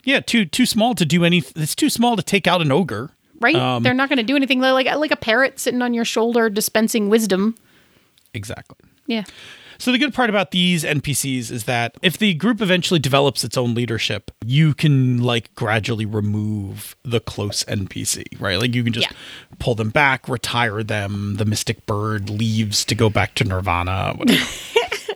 [0.04, 1.44] Yeah, too too small to do any.
[1.56, 3.12] It's too small to take out an ogre.
[3.40, 3.56] Right?
[3.56, 6.06] Um, They're not going to do anything They're like like a parrot sitting on your
[6.06, 7.56] shoulder dispensing wisdom.
[8.34, 8.78] Exactly.
[9.08, 9.24] Yeah,
[9.78, 13.56] So the good part about these NPCs is that if the group eventually develops its
[13.56, 18.58] own leadership, you can like gradually remove the close NPC, right?
[18.60, 19.16] Like you can just Yeah.
[19.60, 21.36] pull them back, retire them.
[21.36, 24.16] The mystic bird leaves to go back to Nirvana.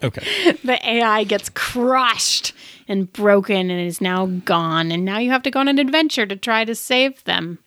[0.01, 0.53] Okay.
[0.63, 2.53] the AI gets crushed
[2.87, 6.25] and broken and is now gone, and now you have to go on an adventure
[6.25, 7.59] to try to save them.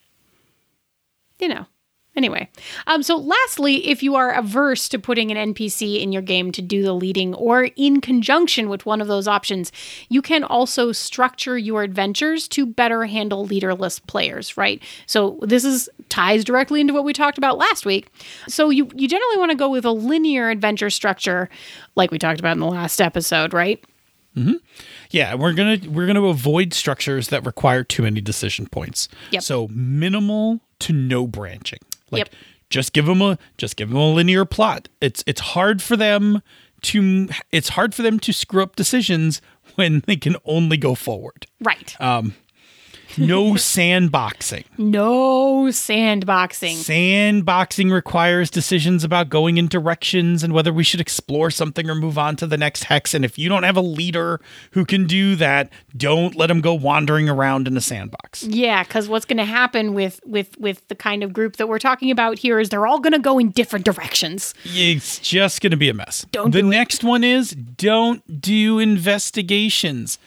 [1.42, 1.66] You know.
[2.14, 2.46] Anyway,
[2.88, 6.60] um, so lastly, if you are averse to putting an NPC in your game to
[6.60, 9.72] do the leading or in conjunction with one of those options,
[10.10, 14.82] you can also structure your adventures to better handle leaderless players, right?
[15.06, 18.08] So this is ties directly into what we talked about last week.
[18.46, 21.48] So you you generally want to go with a linear adventure structure,
[21.96, 23.82] like we talked about in the last episode, right?
[25.10, 29.08] Yeah, we're gonna we're gonna avoid structures that require too many decision points.
[29.30, 29.42] Yep.
[29.42, 31.80] So minimal to no branching.
[32.10, 32.34] Like Yep.
[32.70, 34.88] just give them a just give them a linear plot.
[35.00, 36.42] It's it's hard for them
[36.82, 39.40] to it's hard for them to screw up decisions
[39.76, 41.46] when they can only go forward.
[41.60, 41.98] Right.
[42.00, 42.34] Um,
[43.18, 44.64] No sandboxing.
[44.78, 46.76] no sandboxing.
[46.76, 52.18] Sandboxing requires decisions about going in directions and whether we should explore something or move
[52.18, 53.14] on to the next hex.
[53.14, 54.40] And if you don't have a leader
[54.72, 58.42] who can do that, don't let them go wandering around in a sandbox.
[58.44, 61.78] Yeah, because what's going to happen with with with the kind of group that we're
[61.78, 64.54] talking about here is they're all going to go in different directions.
[64.64, 66.26] It's just going to be a mess.
[66.32, 66.70] Don't the do it.
[66.70, 70.18] next one is don't do investigations.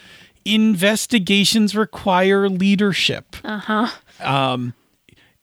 [0.46, 3.36] Investigations require leadership.
[3.44, 3.88] Uh huh.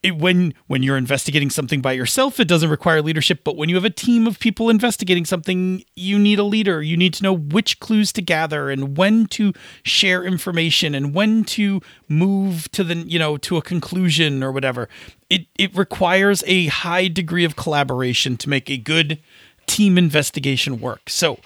[0.03, 3.45] it, when when you're investigating something by yourself, it doesn't require leadership.
[3.45, 6.83] But when you have a team of people investigating something, you need a leader.
[6.83, 9.53] You need to know which clues to gather and when to
[9.85, 14.89] share information and when to move to the you know to a conclusion or whatever.
[15.31, 19.21] It it requires a high degree of collaboration to make a good
[19.67, 21.09] team investigation work.
[21.09, 21.39] So,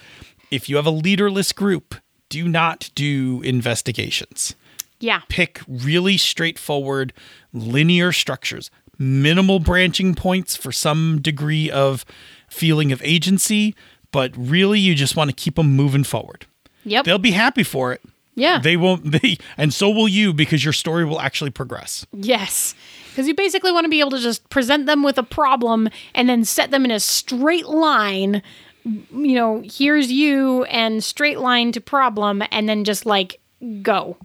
[0.51, 1.95] if you have a leaderless group,
[2.28, 4.54] do not do investigations
[5.00, 5.20] Yeah.
[5.28, 7.12] pick really straightforward
[7.52, 12.04] linear structures minimal branching points for some degree of
[12.48, 13.74] feeling of agency
[14.12, 16.46] but really you just want to keep them moving forward
[16.84, 17.04] Yep.
[17.04, 18.00] they'll be happy for it
[18.34, 18.58] yeah.
[18.58, 22.74] they won't they and so will you because your story will actually progress yes.
[23.10, 26.28] Because you basically want to be able to just present them with a problem and
[26.28, 28.42] then set them in a straight line.
[28.87, 33.40] You know, here's you and straight line to problem, and then just like
[33.83, 34.16] go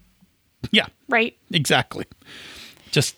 [0.72, 1.36] yeah right.
[1.52, 2.06] exactly
[2.92, 3.16] just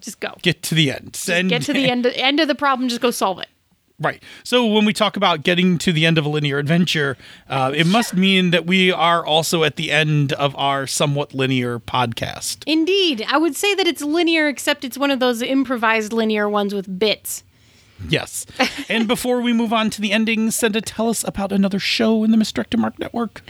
[0.00, 0.34] Just go.
[0.42, 2.88] get to the end Send, Get to the end end of the problem.
[2.88, 3.48] Just go solve it.
[4.00, 4.22] Right.
[4.44, 7.18] So when we talk about getting to the end of a linear adventure,
[7.50, 11.78] uh, it must mean that we are also at the end of our somewhat linear
[11.78, 12.64] podcast.
[12.66, 16.72] Indeed, I would say that it's linear, except it's one of those improvised linear ones
[16.74, 17.44] with bits.
[18.08, 18.46] Yes.
[18.88, 22.30] and before we move on to the ending, Senda, tell us about another show in
[22.30, 23.42] the Misdirected Mark Network.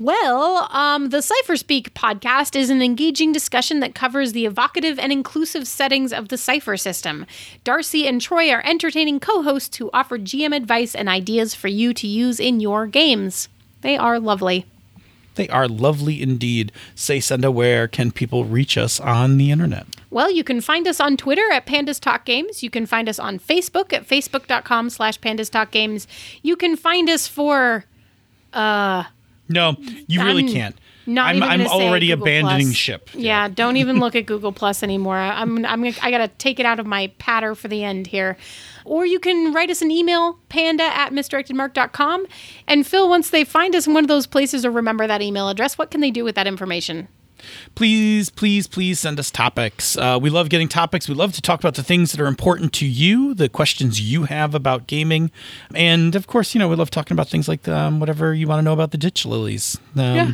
[0.00, 5.66] Well, um, the CypherSpeak podcast is an engaging discussion that covers the evocative and inclusive
[5.66, 7.26] settings of the Cypher system.
[7.64, 11.92] Darcy and Troy are entertaining co hosts who offer GM advice and ideas for you
[11.94, 13.48] to use in your games.
[13.80, 14.66] They are lovely.
[15.38, 16.72] They are lovely indeed.
[16.96, 19.86] Say, Senda, where can people reach us on the internet?
[20.10, 22.62] Well, you can find us on Twitter at Pandas Talk Games.
[22.62, 26.08] You can find us on Facebook at facebook.com slash Pandas Talk Games.
[26.42, 27.84] You can find us for
[28.52, 29.04] uh
[29.48, 29.76] No,
[30.08, 30.76] you really can't.
[31.08, 32.76] Not I'm, I'm already Google abandoning Plus.
[32.76, 33.08] ship.
[33.14, 35.16] Yeah, don't even look at Google Plus anymore.
[35.16, 38.36] I'm I'm I gotta take it out of my patter for the end here.
[38.84, 42.26] Or you can write us an email, panda at misdirectedmark.com.
[42.66, 45.48] And Phil, once they find us in one of those places or remember that email
[45.48, 47.08] address, what can they do with that information?
[47.74, 49.96] please, please, please send us topics.
[49.96, 51.08] Uh, we love getting topics.
[51.08, 54.24] We love to talk about the things that are important to you, the questions you
[54.24, 55.30] have about gaming,
[55.72, 58.58] and of course, you know, we love talking about things like um, whatever you want
[58.58, 59.78] to know about the ditch lilies.
[59.96, 60.32] Um, Yeah.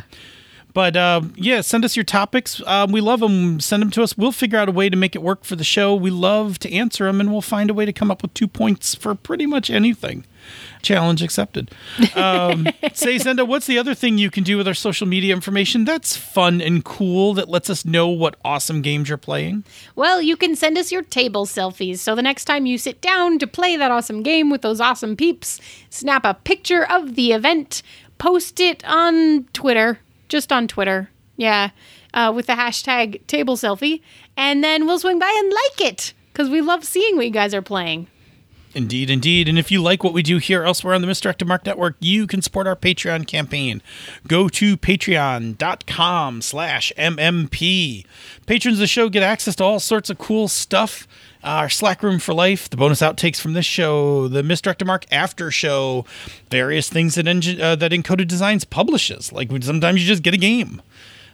[0.75, 2.61] But uh, yeah, send us your topics.
[2.67, 3.61] Um, we love them.
[3.61, 4.17] Send them to us.
[4.17, 5.95] We'll figure out a way to make it work for the show.
[5.95, 8.49] We love to answer them, and we'll find a way to come up with two
[8.49, 10.25] points for pretty much anything.
[10.81, 11.71] Challenge accepted.
[12.13, 15.85] Um, say, Zenda, what's the other thing you can do with our social media information
[15.85, 19.63] that's fun and cool that lets us know what awesome games you're playing?
[19.95, 21.99] Well, you can send us your table selfies.
[21.99, 25.15] So the next time you sit down to play that awesome game with those awesome
[25.15, 27.81] peeps, snap a picture of the event,
[28.17, 29.99] post it on Twitter,
[30.35, 31.09] just on Twitter.
[31.37, 31.69] Yeah,
[32.13, 34.01] uh, with the hashtag table selfie,
[34.35, 37.53] and then we'll swing by and like it because we love seeing what you guys
[37.53, 38.07] are playing.
[38.73, 39.47] Indeed, indeed.
[39.47, 42.27] And if you like what we do here elsewhere on the Misdirected Mark Network, you
[42.27, 43.81] can support our Patreon campaign.
[44.27, 48.05] Go to patreon.com slash MMP.
[48.45, 51.07] Patrons of the show get access to all sorts of cool stuff.
[51.45, 55.51] Our Slack Room for Life, the bonus outtakes from this show, the Misdirected Mark After
[55.51, 56.05] Show,
[56.49, 59.31] various things that, Engi- uh, that Encoded Designs publishes.
[59.31, 60.81] Like sometimes you just get a game,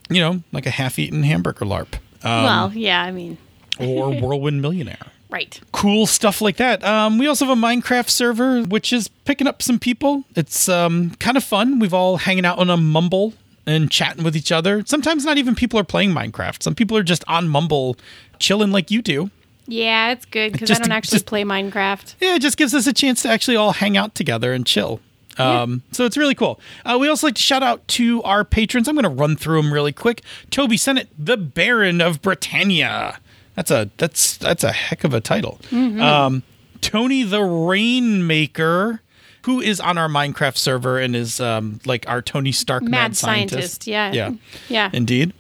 [0.10, 3.38] you know, like a half-eaten hamburger LARP um, well, yeah, I mean,
[3.80, 5.60] or Whirlwind Millionaire right.
[5.72, 6.84] cool stuff like that.
[6.84, 10.26] Um, we also have a Minecraft server, which is picking up some people.
[10.36, 11.80] It's um, kind of fun.
[11.80, 13.34] We've all hanging out on a Mumble
[13.66, 14.84] and chatting with each other.
[14.86, 16.62] Sometimes not even people are playing Minecraft.
[16.62, 17.96] Some people are just on Mumble
[18.40, 19.32] chilling like you do.
[19.68, 22.16] Yeah, it's good because I don't actually just- play Minecraft.
[22.20, 25.00] Yeah, it just gives us a chance to actually all hang out together and chill.
[25.38, 26.60] Um, So it's really cool.
[26.86, 28.88] Uh, we also like to shout out to our patrons.
[28.90, 30.22] I'm going to run through them really quick.
[30.50, 33.18] Toby Sennett, the Baron of Britannia.
[33.56, 35.60] That's a that's that's a heck of a title.
[35.72, 36.44] Um,
[36.82, 39.02] Tony the Rainmaker,
[39.44, 43.18] who is on our Minecraft server and is um, like our Tony Stark mad, Mad
[43.18, 43.84] scientist.
[43.84, 44.12] scientist, yeah.
[44.12, 44.32] yeah,
[44.70, 44.90] Yeah.
[44.94, 45.34] indeed.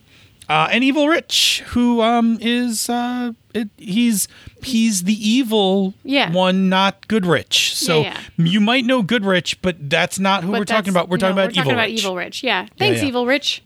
[0.49, 4.27] Uh, and Evil Rich, who um, is uh, it, he's
[4.63, 6.31] he's the evil Yeah.
[6.31, 7.75] one, not Good Rich.
[7.75, 11.09] So Yeah, you might know Good Rich, but that's not who But we're talking about.
[11.09, 11.99] We're talking no, about we're Evil talking about Rich.
[11.99, 12.43] Evil Rich.
[12.43, 12.67] Yeah.
[12.77, 13.07] Thanks, yeah.
[13.07, 13.63] Evil Rich.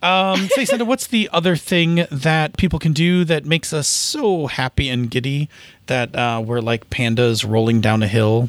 [0.00, 4.46] Um, say, Sandra, what's the other thing that people can do that makes us so
[4.46, 5.48] happy and giddy
[5.86, 8.48] that uh, we're like pandas rolling down a hill?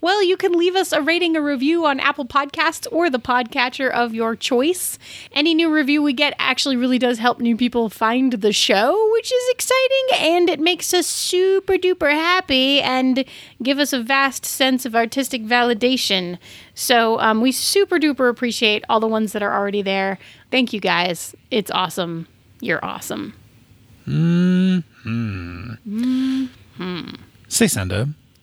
[0.00, 3.90] Well, you can leave us a rating a review on Apple Podcasts or the podcatcher
[3.90, 4.98] of your choice.
[5.32, 9.32] Any new review we get actually really does help new people find the show, which
[9.32, 13.24] is exciting and it makes us super duper happy and
[13.62, 16.38] give us a vast sense of artistic validation.
[16.74, 20.18] So um, we super duper appreciate all the ones that are already there.
[20.50, 21.34] Thank you guys.
[21.50, 22.28] It's awesome.
[22.60, 23.34] You're awesome.
[24.04, 24.78] Hmm
[26.76, 27.04] hmm
[27.48, 27.68] Say,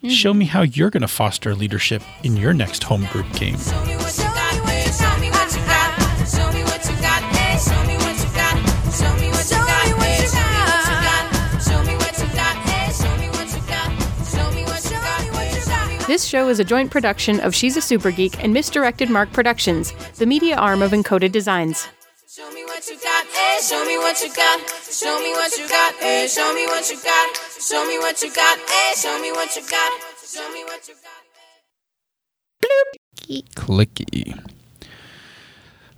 [0.03, 3.57] Sanda, show me how you're going to foster leadership in your next home group game.
[3.57, 6.27] Show me what you got, eh, show me what you got.
[6.27, 8.57] Show me what you got, eh, show me what you got.
[8.93, 11.63] Show me what you got, eh, show me what you got.
[11.63, 14.27] Show me what you got, eh, show me what you got.
[14.27, 17.55] Show me what you got, eh, show me This show is a joint production of
[17.55, 21.87] She's a Super Geek and Misdirected Mark Productions, the media arm of Encoded Designs.
[22.83, 23.61] Show me what you got, eh?
[23.61, 24.59] Show me what you got.
[24.91, 26.27] Show me what you got, eh?
[26.27, 27.37] Show me what you got.
[27.61, 28.93] Show me what you got, eh?
[28.95, 30.01] Show me what you got.
[30.27, 31.23] Show me what you got.
[33.55, 34.37] Clicky.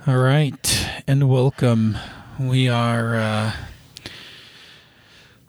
[0.05, 1.97] All right, and welcome.
[2.39, 3.51] We are uh,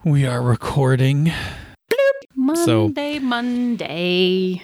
[0.05, 1.33] we are recording.
[2.55, 4.63] So- Monday, Monday.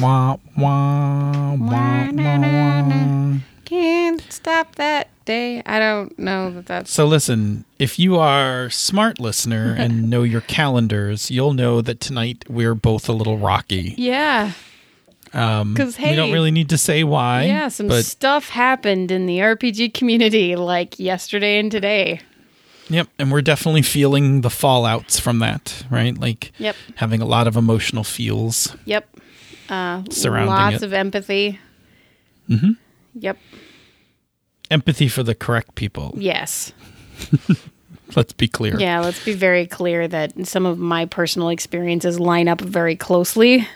[0.00, 3.34] Wah, wah, wah, wah, wah.
[3.64, 5.62] Can't stop that day.
[5.66, 6.92] I don't know that that's.
[6.92, 12.44] So listen, if you are smart listener and know your calendars, you'll know that tonight
[12.48, 13.94] we're both a little rocky.
[13.96, 14.52] Yeah.
[15.34, 17.44] Um, 'Cause, we don't really need to say why.
[17.44, 22.20] Yeah, some but stuff happened in the RPG community like yesterday and today.
[22.90, 26.18] Yep, and we're definitely feeling the fallouts from that, right?
[26.18, 26.76] Like Yep.
[26.96, 28.76] having a lot of emotional feels.
[28.84, 29.08] Yep.
[29.70, 30.82] Uh, Surrounding lots it.
[30.82, 31.58] of empathy.
[32.50, 32.72] Mm-hmm.
[33.14, 33.38] Yep.
[34.72, 36.14] Empathy for the correct people.
[36.16, 36.72] Yes.
[38.16, 38.78] Let's be clear.
[38.78, 43.66] Yeah, let's be very clear that some of my personal experiences line up very closely.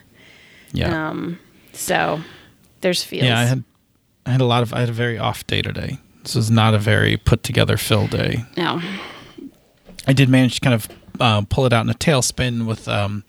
[0.72, 1.08] Yeah.
[1.08, 1.38] Um,
[1.72, 2.20] so
[2.82, 3.24] there's feels.
[3.24, 3.64] yeah, I had
[4.26, 5.98] I had a lot of I had a very off day today.
[6.22, 8.44] This was not a very put together Phil day.
[8.56, 8.82] no.
[10.08, 10.88] I did manage to kind of
[11.18, 13.24] uh, pull it out in a tailspin with um,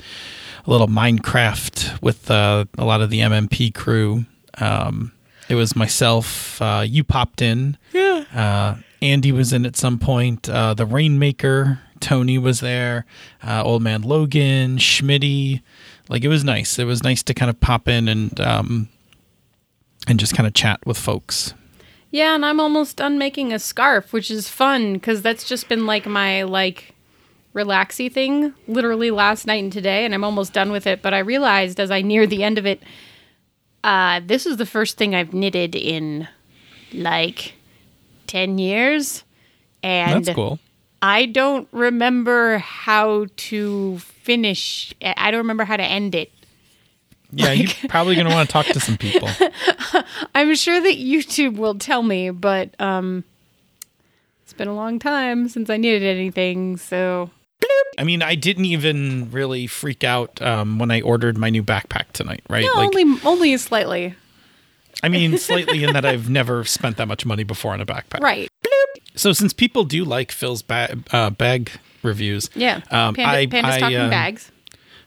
[0.65, 4.25] a little Minecraft with uh, a lot of the MMP crew.
[4.59, 5.11] Um,
[5.49, 6.61] it was myself.
[6.61, 7.77] Uh, you popped in.
[7.93, 8.25] Yeah.
[8.33, 10.49] Uh, Andy was in at some point.
[10.49, 13.05] Uh, the Rainmaker, Tony was there.
[13.45, 15.61] Uh, Old Man Logan, Schmitty.
[16.09, 16.79] Like it was nice.
[16.79, 18.89] It was nice to kind of pop in and um,
[20.07, 21.53] and just kind of chat with folks.
[22.09, 25.85] Yeah, and I'm almost done making a scarf, which is fun because that's just been
[25.85, 26.95] like my like
[27.53, 31.01] relaxy thing literally last night and today, and I'm almost done with it.
[31.01, 32.81] But I realized as I near the end of it,
[33.83, 36.27] uh, this is the first thing I've knitted in
[36.93, 37.53] like
[38.27, 39.23] ten years,
[39.83, 40.59] and That's cool.
[41.01, 44.93] I don't remember how to finish.
[45.01, 46.31] I don't remember how to end it.
[47.31, 49.29] Yeah, you're probably going to want to talk to some people.
[50.35, 53.25] I'm sure that YouTube will tell me, but um,
[54.43, 57.29] it's been a long time since I needed anything, so
[57.99, 62.11] I mean, I didn't even really freak out um, when I ordered my new backpack
[62.13, 62.63] tonight, right?
[62.63, 64.15] no, like, only only slightly.
[65.03, 68.19] I mean, slightly in that I've never spent that much money before on a backpack.
[68.21, 68.49] Right?
[69.15, 71.71] So, since people do like Phil's ba- uh, bag
[72.03, 72.81] reviews, Yeah.
[72.91, 74.51] um, Panda, I, panda I, stocking uh, bags.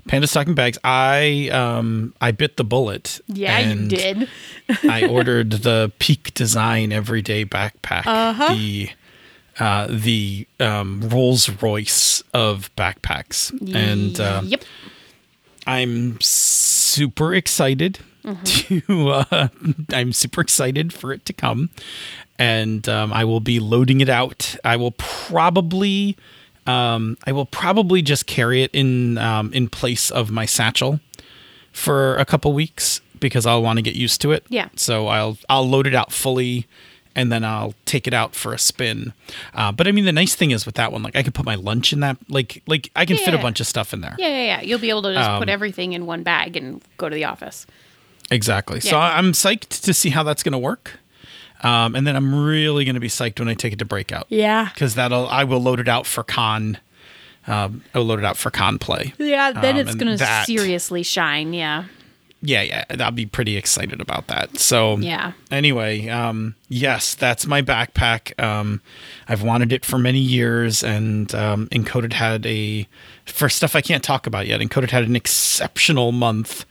[0.09, 3.20] panda stocking bags, I um, I bit the bullet.
[3.28, 4.28] Yeah, you did.
[4.82, 8.53] I ordered the Peak Design Everyday Backpack, Uh-huh.
[8.55, 8.90] the
[9.61, 14.64] uh, the um, Rolls Royce of backpacks, and um, yep.
[15.66, 17.98] I'm super excited
[18.44, 19.08] to.
[19.11, 19.48] Uh,
[19.92, 21.68] I'm super excited for it to come,
[22.38, 24.56] and um, I will be loading it out.
[24.64, 26.16] I will probably,
[26.66, 31.00] um, I will probably just carry it in um, in place of my satchel
[31.70, 34.44] for a couple weeks because I'll want to get used to it.
[34.48, 34.70] Yeah.
[34.74, 36.66] So I'll I'll load it out fully.
[37.16, 39.12] And then I'll take it out for a spin.
[39.52, 41.44] Uh, but I mean, the nice thing is with that one, like I could put
[41.44, 42.16] my lunch in that.
[42.28, 44.14] Like, like I can fit a bunch of stuff in there.
[44.18, 44.61] Yeah, yeah, yeah.
[44.62, 47.24] You'll be able to just Um, put everything in one bag and go to the
[47.24, 47.66] office.
[48.30, 48.78] Exactly.
[48.80, 49.02] So Yeah.
[49.02, 51.00] I- I'm psyched to see how that's going to work.
[51.62, 54.26] Um, and then I'm really going to be psyched when I take it to breakout.
[54.28, 54.68] Yeah.
[54.72, 56.78] Because that'll I will load it out for con.
[57.46, 59.12] Um, I will load it out for con play.
[59.18, 61.52] Yeah, then Um, it's gonna seriously shine.
[61.52, 61.84] Yeah.
[62.43, 62.84] Yeah, yeah.
[63.01, 64.59] I'll be pretty excited about that.
[64.59, 65.32] So Yeah.
[65.51, 68.41] Anyway, um, yes, that's my backpack.
[68.43, 68.80] Um,
[69.28, 72.88] I've wanted it for many years, and um, Encoded had a
[73.26, 74.61] for stuff I can't talk about yet.
[74.61, 76.64] Encoded had an exceptional month,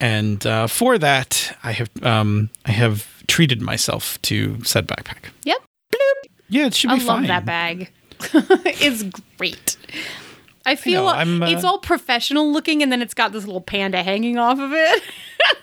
[0.00, 5.30] and uh, for that, I have um, I have treated myself to said backpack.
[5.44, 5.58] Yep.
[5.92, 6.30] Bloop.
[6.48, 7.10] Yeah, it should I be fine.
[7.10, 7.90] I love that bag.
[8.80, 9.02] it's
[9.36, 9.76] great.
[10.64, 14.02] I feel know, uh, it's all professional looking, and then it's got this little panda
[14.02, 15.02] hanging off of it.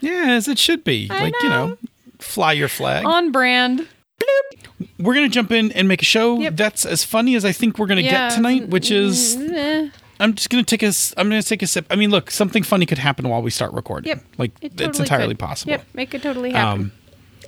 [0.01, 1.07] Yeah, as it should be.
[1.09, 1.67] I like you know.
[1.67, 1.77] know,
[2.19, 3.05] fly your flag.
[3.05, 3.87] On brand.
[4.19, 4.87] Bloop.
[4.99, 6.57] we're gonna jump in and make a show Yep.
[6.57, 9.35] that's as funny as I think we're gonna Yeah, get tonight, which is
[10.19, 10.91] I'm just gonna take a.
[11.15, 11.85] I'm gonna take a sip.
[11.89, 14.09] I mean, look, something funny could happen while we start recording.
[14.09, 14.23] Yep.
[14.37, 15.39] like it it's entirely could.
[15.39, 15.71] possible.
[15.71, 16.81] Yep, make it totally happen.
[16.81, 16.91] Um,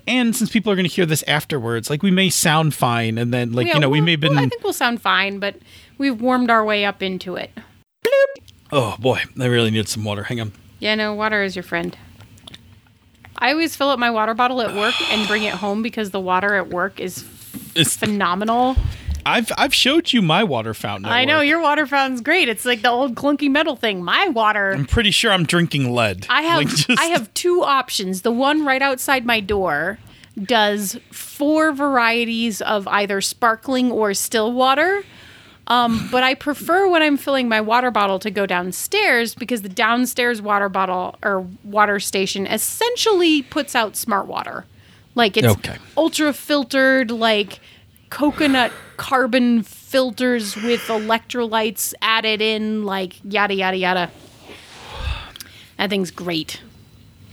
[0.08, 3.52] and since people are gonna hear this afterwards, like we may sound fine, and then
[3.52, 4.36] like Yeah, you know we we'll- may have been.
[4.36, 5.56] well, I think we'll sound fine, but
[6.02, 7.52] we've warmed our way up into it.
[8.72, 10.24] oh boy, I really need some water.
[10.24, 10.52] Hang on.
[10.80, 11.96] Yeah, no, water is your friend.
[13.38, 16.20] I always fill up my water bottle at work and bring it home because the
[16.20, 17.26] water at work is
[17.76, 18.76] It's, phenomenal.
[19.26, 21.12] I've I've showed you my water fountain.
[21.12, 21.48] I know work.
[21.48, 22.50] your water fountain's great.
[22.50, 24.04] It's like the old clunky metal thing.
[24.04, 26.26] My water I'm pretty sure I'm drinking lead.
[26.30, 28.24] I have Like, just- I have two options.
[28.24, 30.00] The one right outside my door
[30.42, 35.04] does four varieties of either sparkling or still water.
[35.68, 39.70] Um, but I prefer when I'm filling my water bottle to go downstairs because the
[39.70, 44.66] downstairs water bottle or water station essentially puts out smart water.
[45.16, 45.78] Like it's Okay.
[45.96, 47.60] ultra filtered, like
[48.10, 54.12] coconut carbon filters with electrolytes added in, like yada yada yada.
[55.78, 56.62] That thing's great.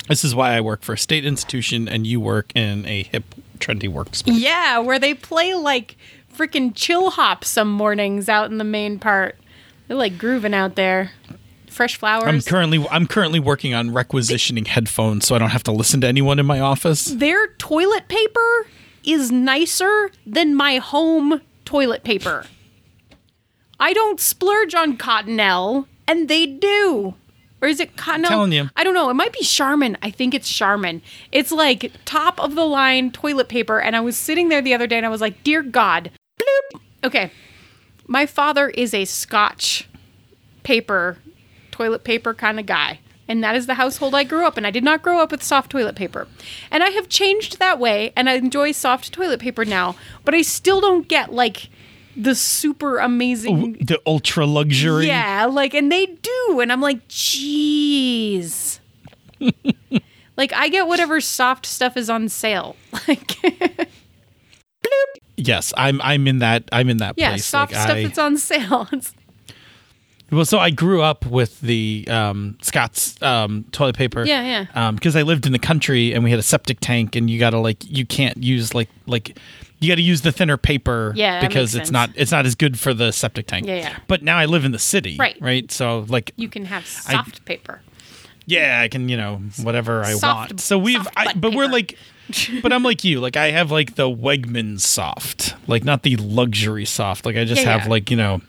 [0.09, 3.35] This is why I work for a state institution, and you work in a hip,
[3.59, 4.39] trendy workspace.
[4.39, 5.97] Yeah, where they play like
[6.39, 9.36] freaking chill hop some mornings out in the main part.
[9.89, 11.11] They're like grooving out there.
[11.66, 12.24] Fresh flowers.
[12.26, 16.07] I'm currently I'm currently working on requisitioning headphones so I don't have to listen to
[16.07, 17.07] anyone in my office.
[17.07, 18.66] Their toilet paper
[19.05, 22.47] is nicer than my home toilet paper.
[23.80, 27.14] I don't splurge on Cottonelle, and they do.
[27.61, 28.70] Or is it Con- no, telling you.
[28.76, 29.11] I don't know.
[29.11, 29.97] It might be Charmin.
[30.03, 31.03] I think it's Charmin.
[31.32, 33.80] It's like top of the line toilet paper.
[33.80, 36.11] And I was sitting there the other day and I was like, Dear God.
[36.39, 36.80] Bloop.
[37.05, 37.30] Okay.
[38.07, 39.89] My father is a Scotch
[40.62, 41.18] paper,
[41.70, 43.01] toilet paper kind of guy.
[43.30, 44.64] And that is the household I grew up in.
[44.64, 46.26] I did not grow up with soft toilet paper.
[46.70, 49.97] And I have changed that way and I enjoy soft toilet paper now.
[50.24, 51.68] But I still don't get like
[52.16, 55.07] the super amazing The ultra luxury.
[55.07, 58.80] yeah, like, and they do, and I'm like, jeez.
[60.36, 62.74] like, I get whatever soft stuff is on sale.
[63.07, 63.36] Like,
[65.39, 66.01] Yes, I'm.
[66.03, 66.64] I'm in that.
[66.72, 67.22] I'm in that place.
[67.22, 67.45] yeah, place.
[67.47, 68.89] soft Like, stuff I- that's on sale.
[70.30, 74.24] Well, so I grew up with the um, Scott's um, toilet paper.
[74.26, 74.91] Yeah, yeah.
[74.91, 77.59] Because I lived in the country and we had a septic tank, and you gotta
[77.59, 79.39] like you can't use like like
[79.80, 81.14] you got to use the thinner paper.
[81.16, 81.91] Yeah, because it's sense.
[81.93, 83.66] not it's not as good for the septic tank.
[83.66, 83.99] Yeah, yeah.
[84.07, 85.16] But now I live in the city.
[85.18, 85.39] Right.
[85.41, 85.72] Right.
[85.72, 87.80] So like you can have soft paper.
[88.45, 90.61] yeah, I can you know whatever I Soft- want.
[90.61, 91.97] So we've I, but we're like.
[92.62, 93.20] but I'm like you.
[93.20, 97.24] Like I have like the Wegmans soft, like not the luxury soft.
[97.26, 97.91] Like I just Yeah, have yeah.
[97.91, 98.41] like you know,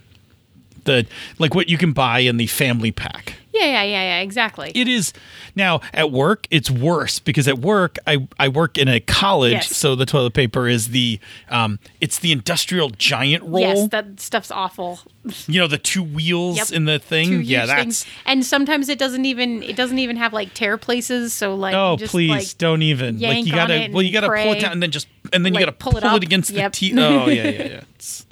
[0.86, 1.06] the
[1.38, 3.36] like what you can buy in the family pack.
[3.52, 4.72] Yeah, yeah, yeah, yeah, exactly.
[4.76, 5.12] It is
[5.56, 6.46] now at work.
[6.52, 9.76] It's worse because at work I I work in a college, Yes.
[9.76, 11.20] so the toilet paper is the
[11.50, 13.60] um it's the industrial giant roll.
[13.62, 15.00] yes, that stuff's awful.
[15.48, 16.72] you know the two wheels Yep.
[16.74, 17.28] in the thing.
[17.30, 18.06] Two yeah, that's things.
[18.26, 21.34] And sometimes it doesn't even it doesn't even have like tear places.
[21.34, 24.28] So like, oh just, please like, don't even like you gotta it well you gotta
[24.28, 24.60] pull it pray.
[24.60, 26.22] down and then just and then you gotta pull it pull it, up.
[26.22, 26.72] against Yep.
[26.74, 26.96] the teeth.
[27.00, 27.82] Oh yeah yeah yeah.
[27.96, 28.26] It's,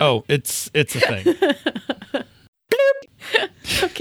[0.00, 1.36] oh, it's it's a thing.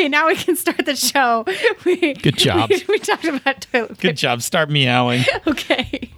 [0.01, 1.45] Okay, now we can start the show.
[1.85, 2.71] We, Good job.
[2.71, 4.01] We, we talked about toilet paper.
[4.01, 4.41] Good job.
[4.41, 5.23] Start meowing.
[5.47, 6.09] Okay.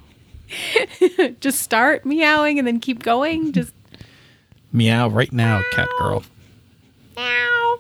[1.41, 3.51] just start meowing and then keep going.
[3.51, 3.73] Just
[4.71, 6.23] Meow right now, cat girl.
[7.17, 7.79] meow.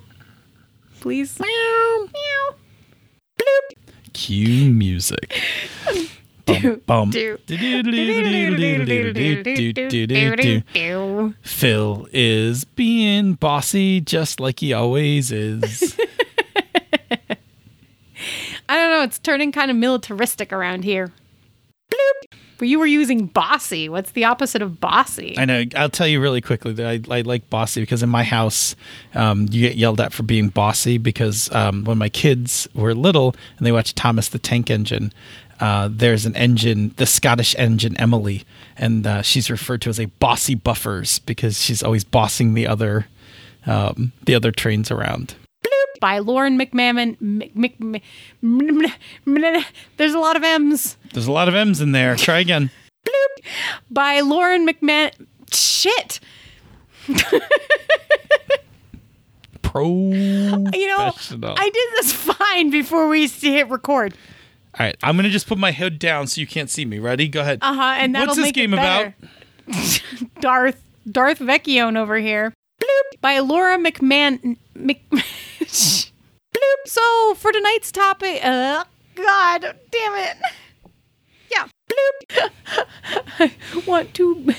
[0.99, 1.39] Please.
[1.39, 2.07] Meow.
[2.11, 2.55] Meow.
[3.39, 3.77] Bloop.
[4.11, 5.39] Cue music.
[11.41, 15.97] Phil is being bossy just like he always is.
[18.69, 19.03] I don't know.
[19.03, 21.11] It's turning kind of militaristic around here.
[21.91, 22.39] Bloop.
[22.57, 23.89] But you were using bossy.
[23.89, 25.35] What's the opposite of bossy?
[25.37, 25.63] I know.
[25.75, 28.75] I'll tell you really quickly that I, I like bossy because in my house,
[29.15, 33.35] um, you get yelled at for being bossy because um, when my kids were little
[33.57, 35.11] and they watched Thomas the Tank Engine,
[35.59, 38.43] uh, there's an engine, the Scottish engine Emily,
[38.77, 43.07] and uh, she's referred to as a bossy buffers because she's always bossing the other
[43.65, 45.35] um, the other trains around.
[45.65, 47.15] Bloop by Lauren McMahon.
[47.21, 48.03] Mc, Mc, Mc-
[48.41, 48.91] Mc-
[49.25, 49.65] Mc-
[49.97, 50.97] there's a lot of M's.
[51.13, 52.15] There's a lot of M's in there.
[52.17, 52.69] Try again.
[53.05, 53.45] Bloop
[53.89, 55.11] By Lauren McMahon.
[55.53, 56.19] Shit.
[59.61, 59.83] Pro.
[60.73, 64.13] You know, I did this fine before we hit record.
[64.79, 66.97] All right, I'm gonna just put my hood down so you can't see me.
[66.99, 67.27] Ready?
[67.27, 67.59] Go ahead.
[67.61, 67.95] Uh huh.
[67.99, 69.13] And that'll What's this make game it about?
[70.39, 72.53] Darth Darth Vecchione over here.
[72.81, 73.21] Bloop.
[73.21, 74.57] By Laura McMahon.
[74.75, 75.01] Mc.
[75.11, 76.07] Bloop.
[76.85, 78.83] So for tonight's topic, uh,
[79.15, 79.61] God
[79.91, 80.37] damn it.
[81.51, 81.67] Yeah.
[81.89, 82.49] Bloop.
[83.39, 83.51] I
[83.87, 84.53] want to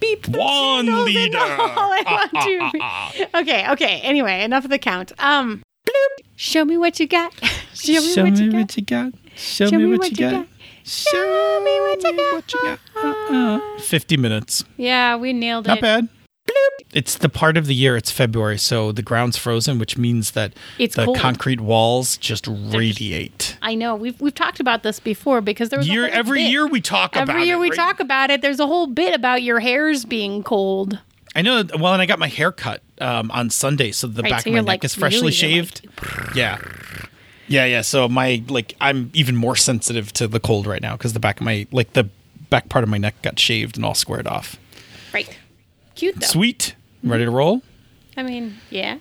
[0.00, 1.38] beep the One candles and leader.
[1.38, 3.68] all I want to be- Okay.
[3.72, 4.00] Okay.
[4.02, 5.12] Anyway, enough of the count.
[5.18, 5.62] Um.
[5.86, 6.24] Bloop.
[6.36, 7.32] Show me what you got.
[7.74, 8.58] Show me Show what me you got.
[8.58, 9.12] what you got.
[9.36, 10.46] Show, me what you got.
[10.84, 12.34] Show me what you got.
[12.34, 12.78] what you got.
[13.04, 13.78] Uh-uh.
[13.80, 14.64] Fifty minutes.
[14.76, 15.68] Yeah, we nailed it.
[15.68, 16.08] Not bad.
[16.94, 17.96] It's the part of the year.
[17.96, 21.18] It's February, so the ground's frozen, which means that It's the cold.
[21.18, 23.58] concrete walls just radiate.
[23.60, 26.42] I know we've we've talked about this before because there was a Year whole every
[26.44, 27.76] bit- year we talk about every year it, we right?
[27.76, 28.40] talk about it.
[28.40, 30.98] There's a whole bit about your hairs being cold.
[31.34, 31.64] I know.
[31.78, 34.50] Well, and I got my hair cut um, on Sunday, so the Right, back so
[34.50, 35.86] of my neck like, is freshly really, you're, shaved.
[36.34, 36.56] yeah,
[37.48, 37.82] yeah, yeah.
[37.82, 41.40] So my like, I'm even more sensitive to the cold right now because the back
[41.40, 42.08] of my like the
[42.50, 44.56] back part of my neck got shaved and all squared off.
[45.12, 45.28] Right.
[45.94, 46.26] Cute though.
[46.26, 46.74] Sweet.
[47.02, 47.36] Ready to mm-hmm.
[47.36, 47.62] roll?
[48.16, 48.98] I mean, yeah.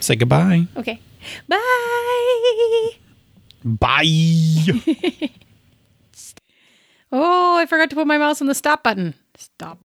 [0.00, 0.66] Say goodbye.
[0.76, 1.00] Okay.
[1.48, 2.90] Bye.
[3.64, 4.04] Bye.
[7.12, 9.14] Oh, I forgot to put my mouse on the stop button.
[9.36, 9.78] Stop.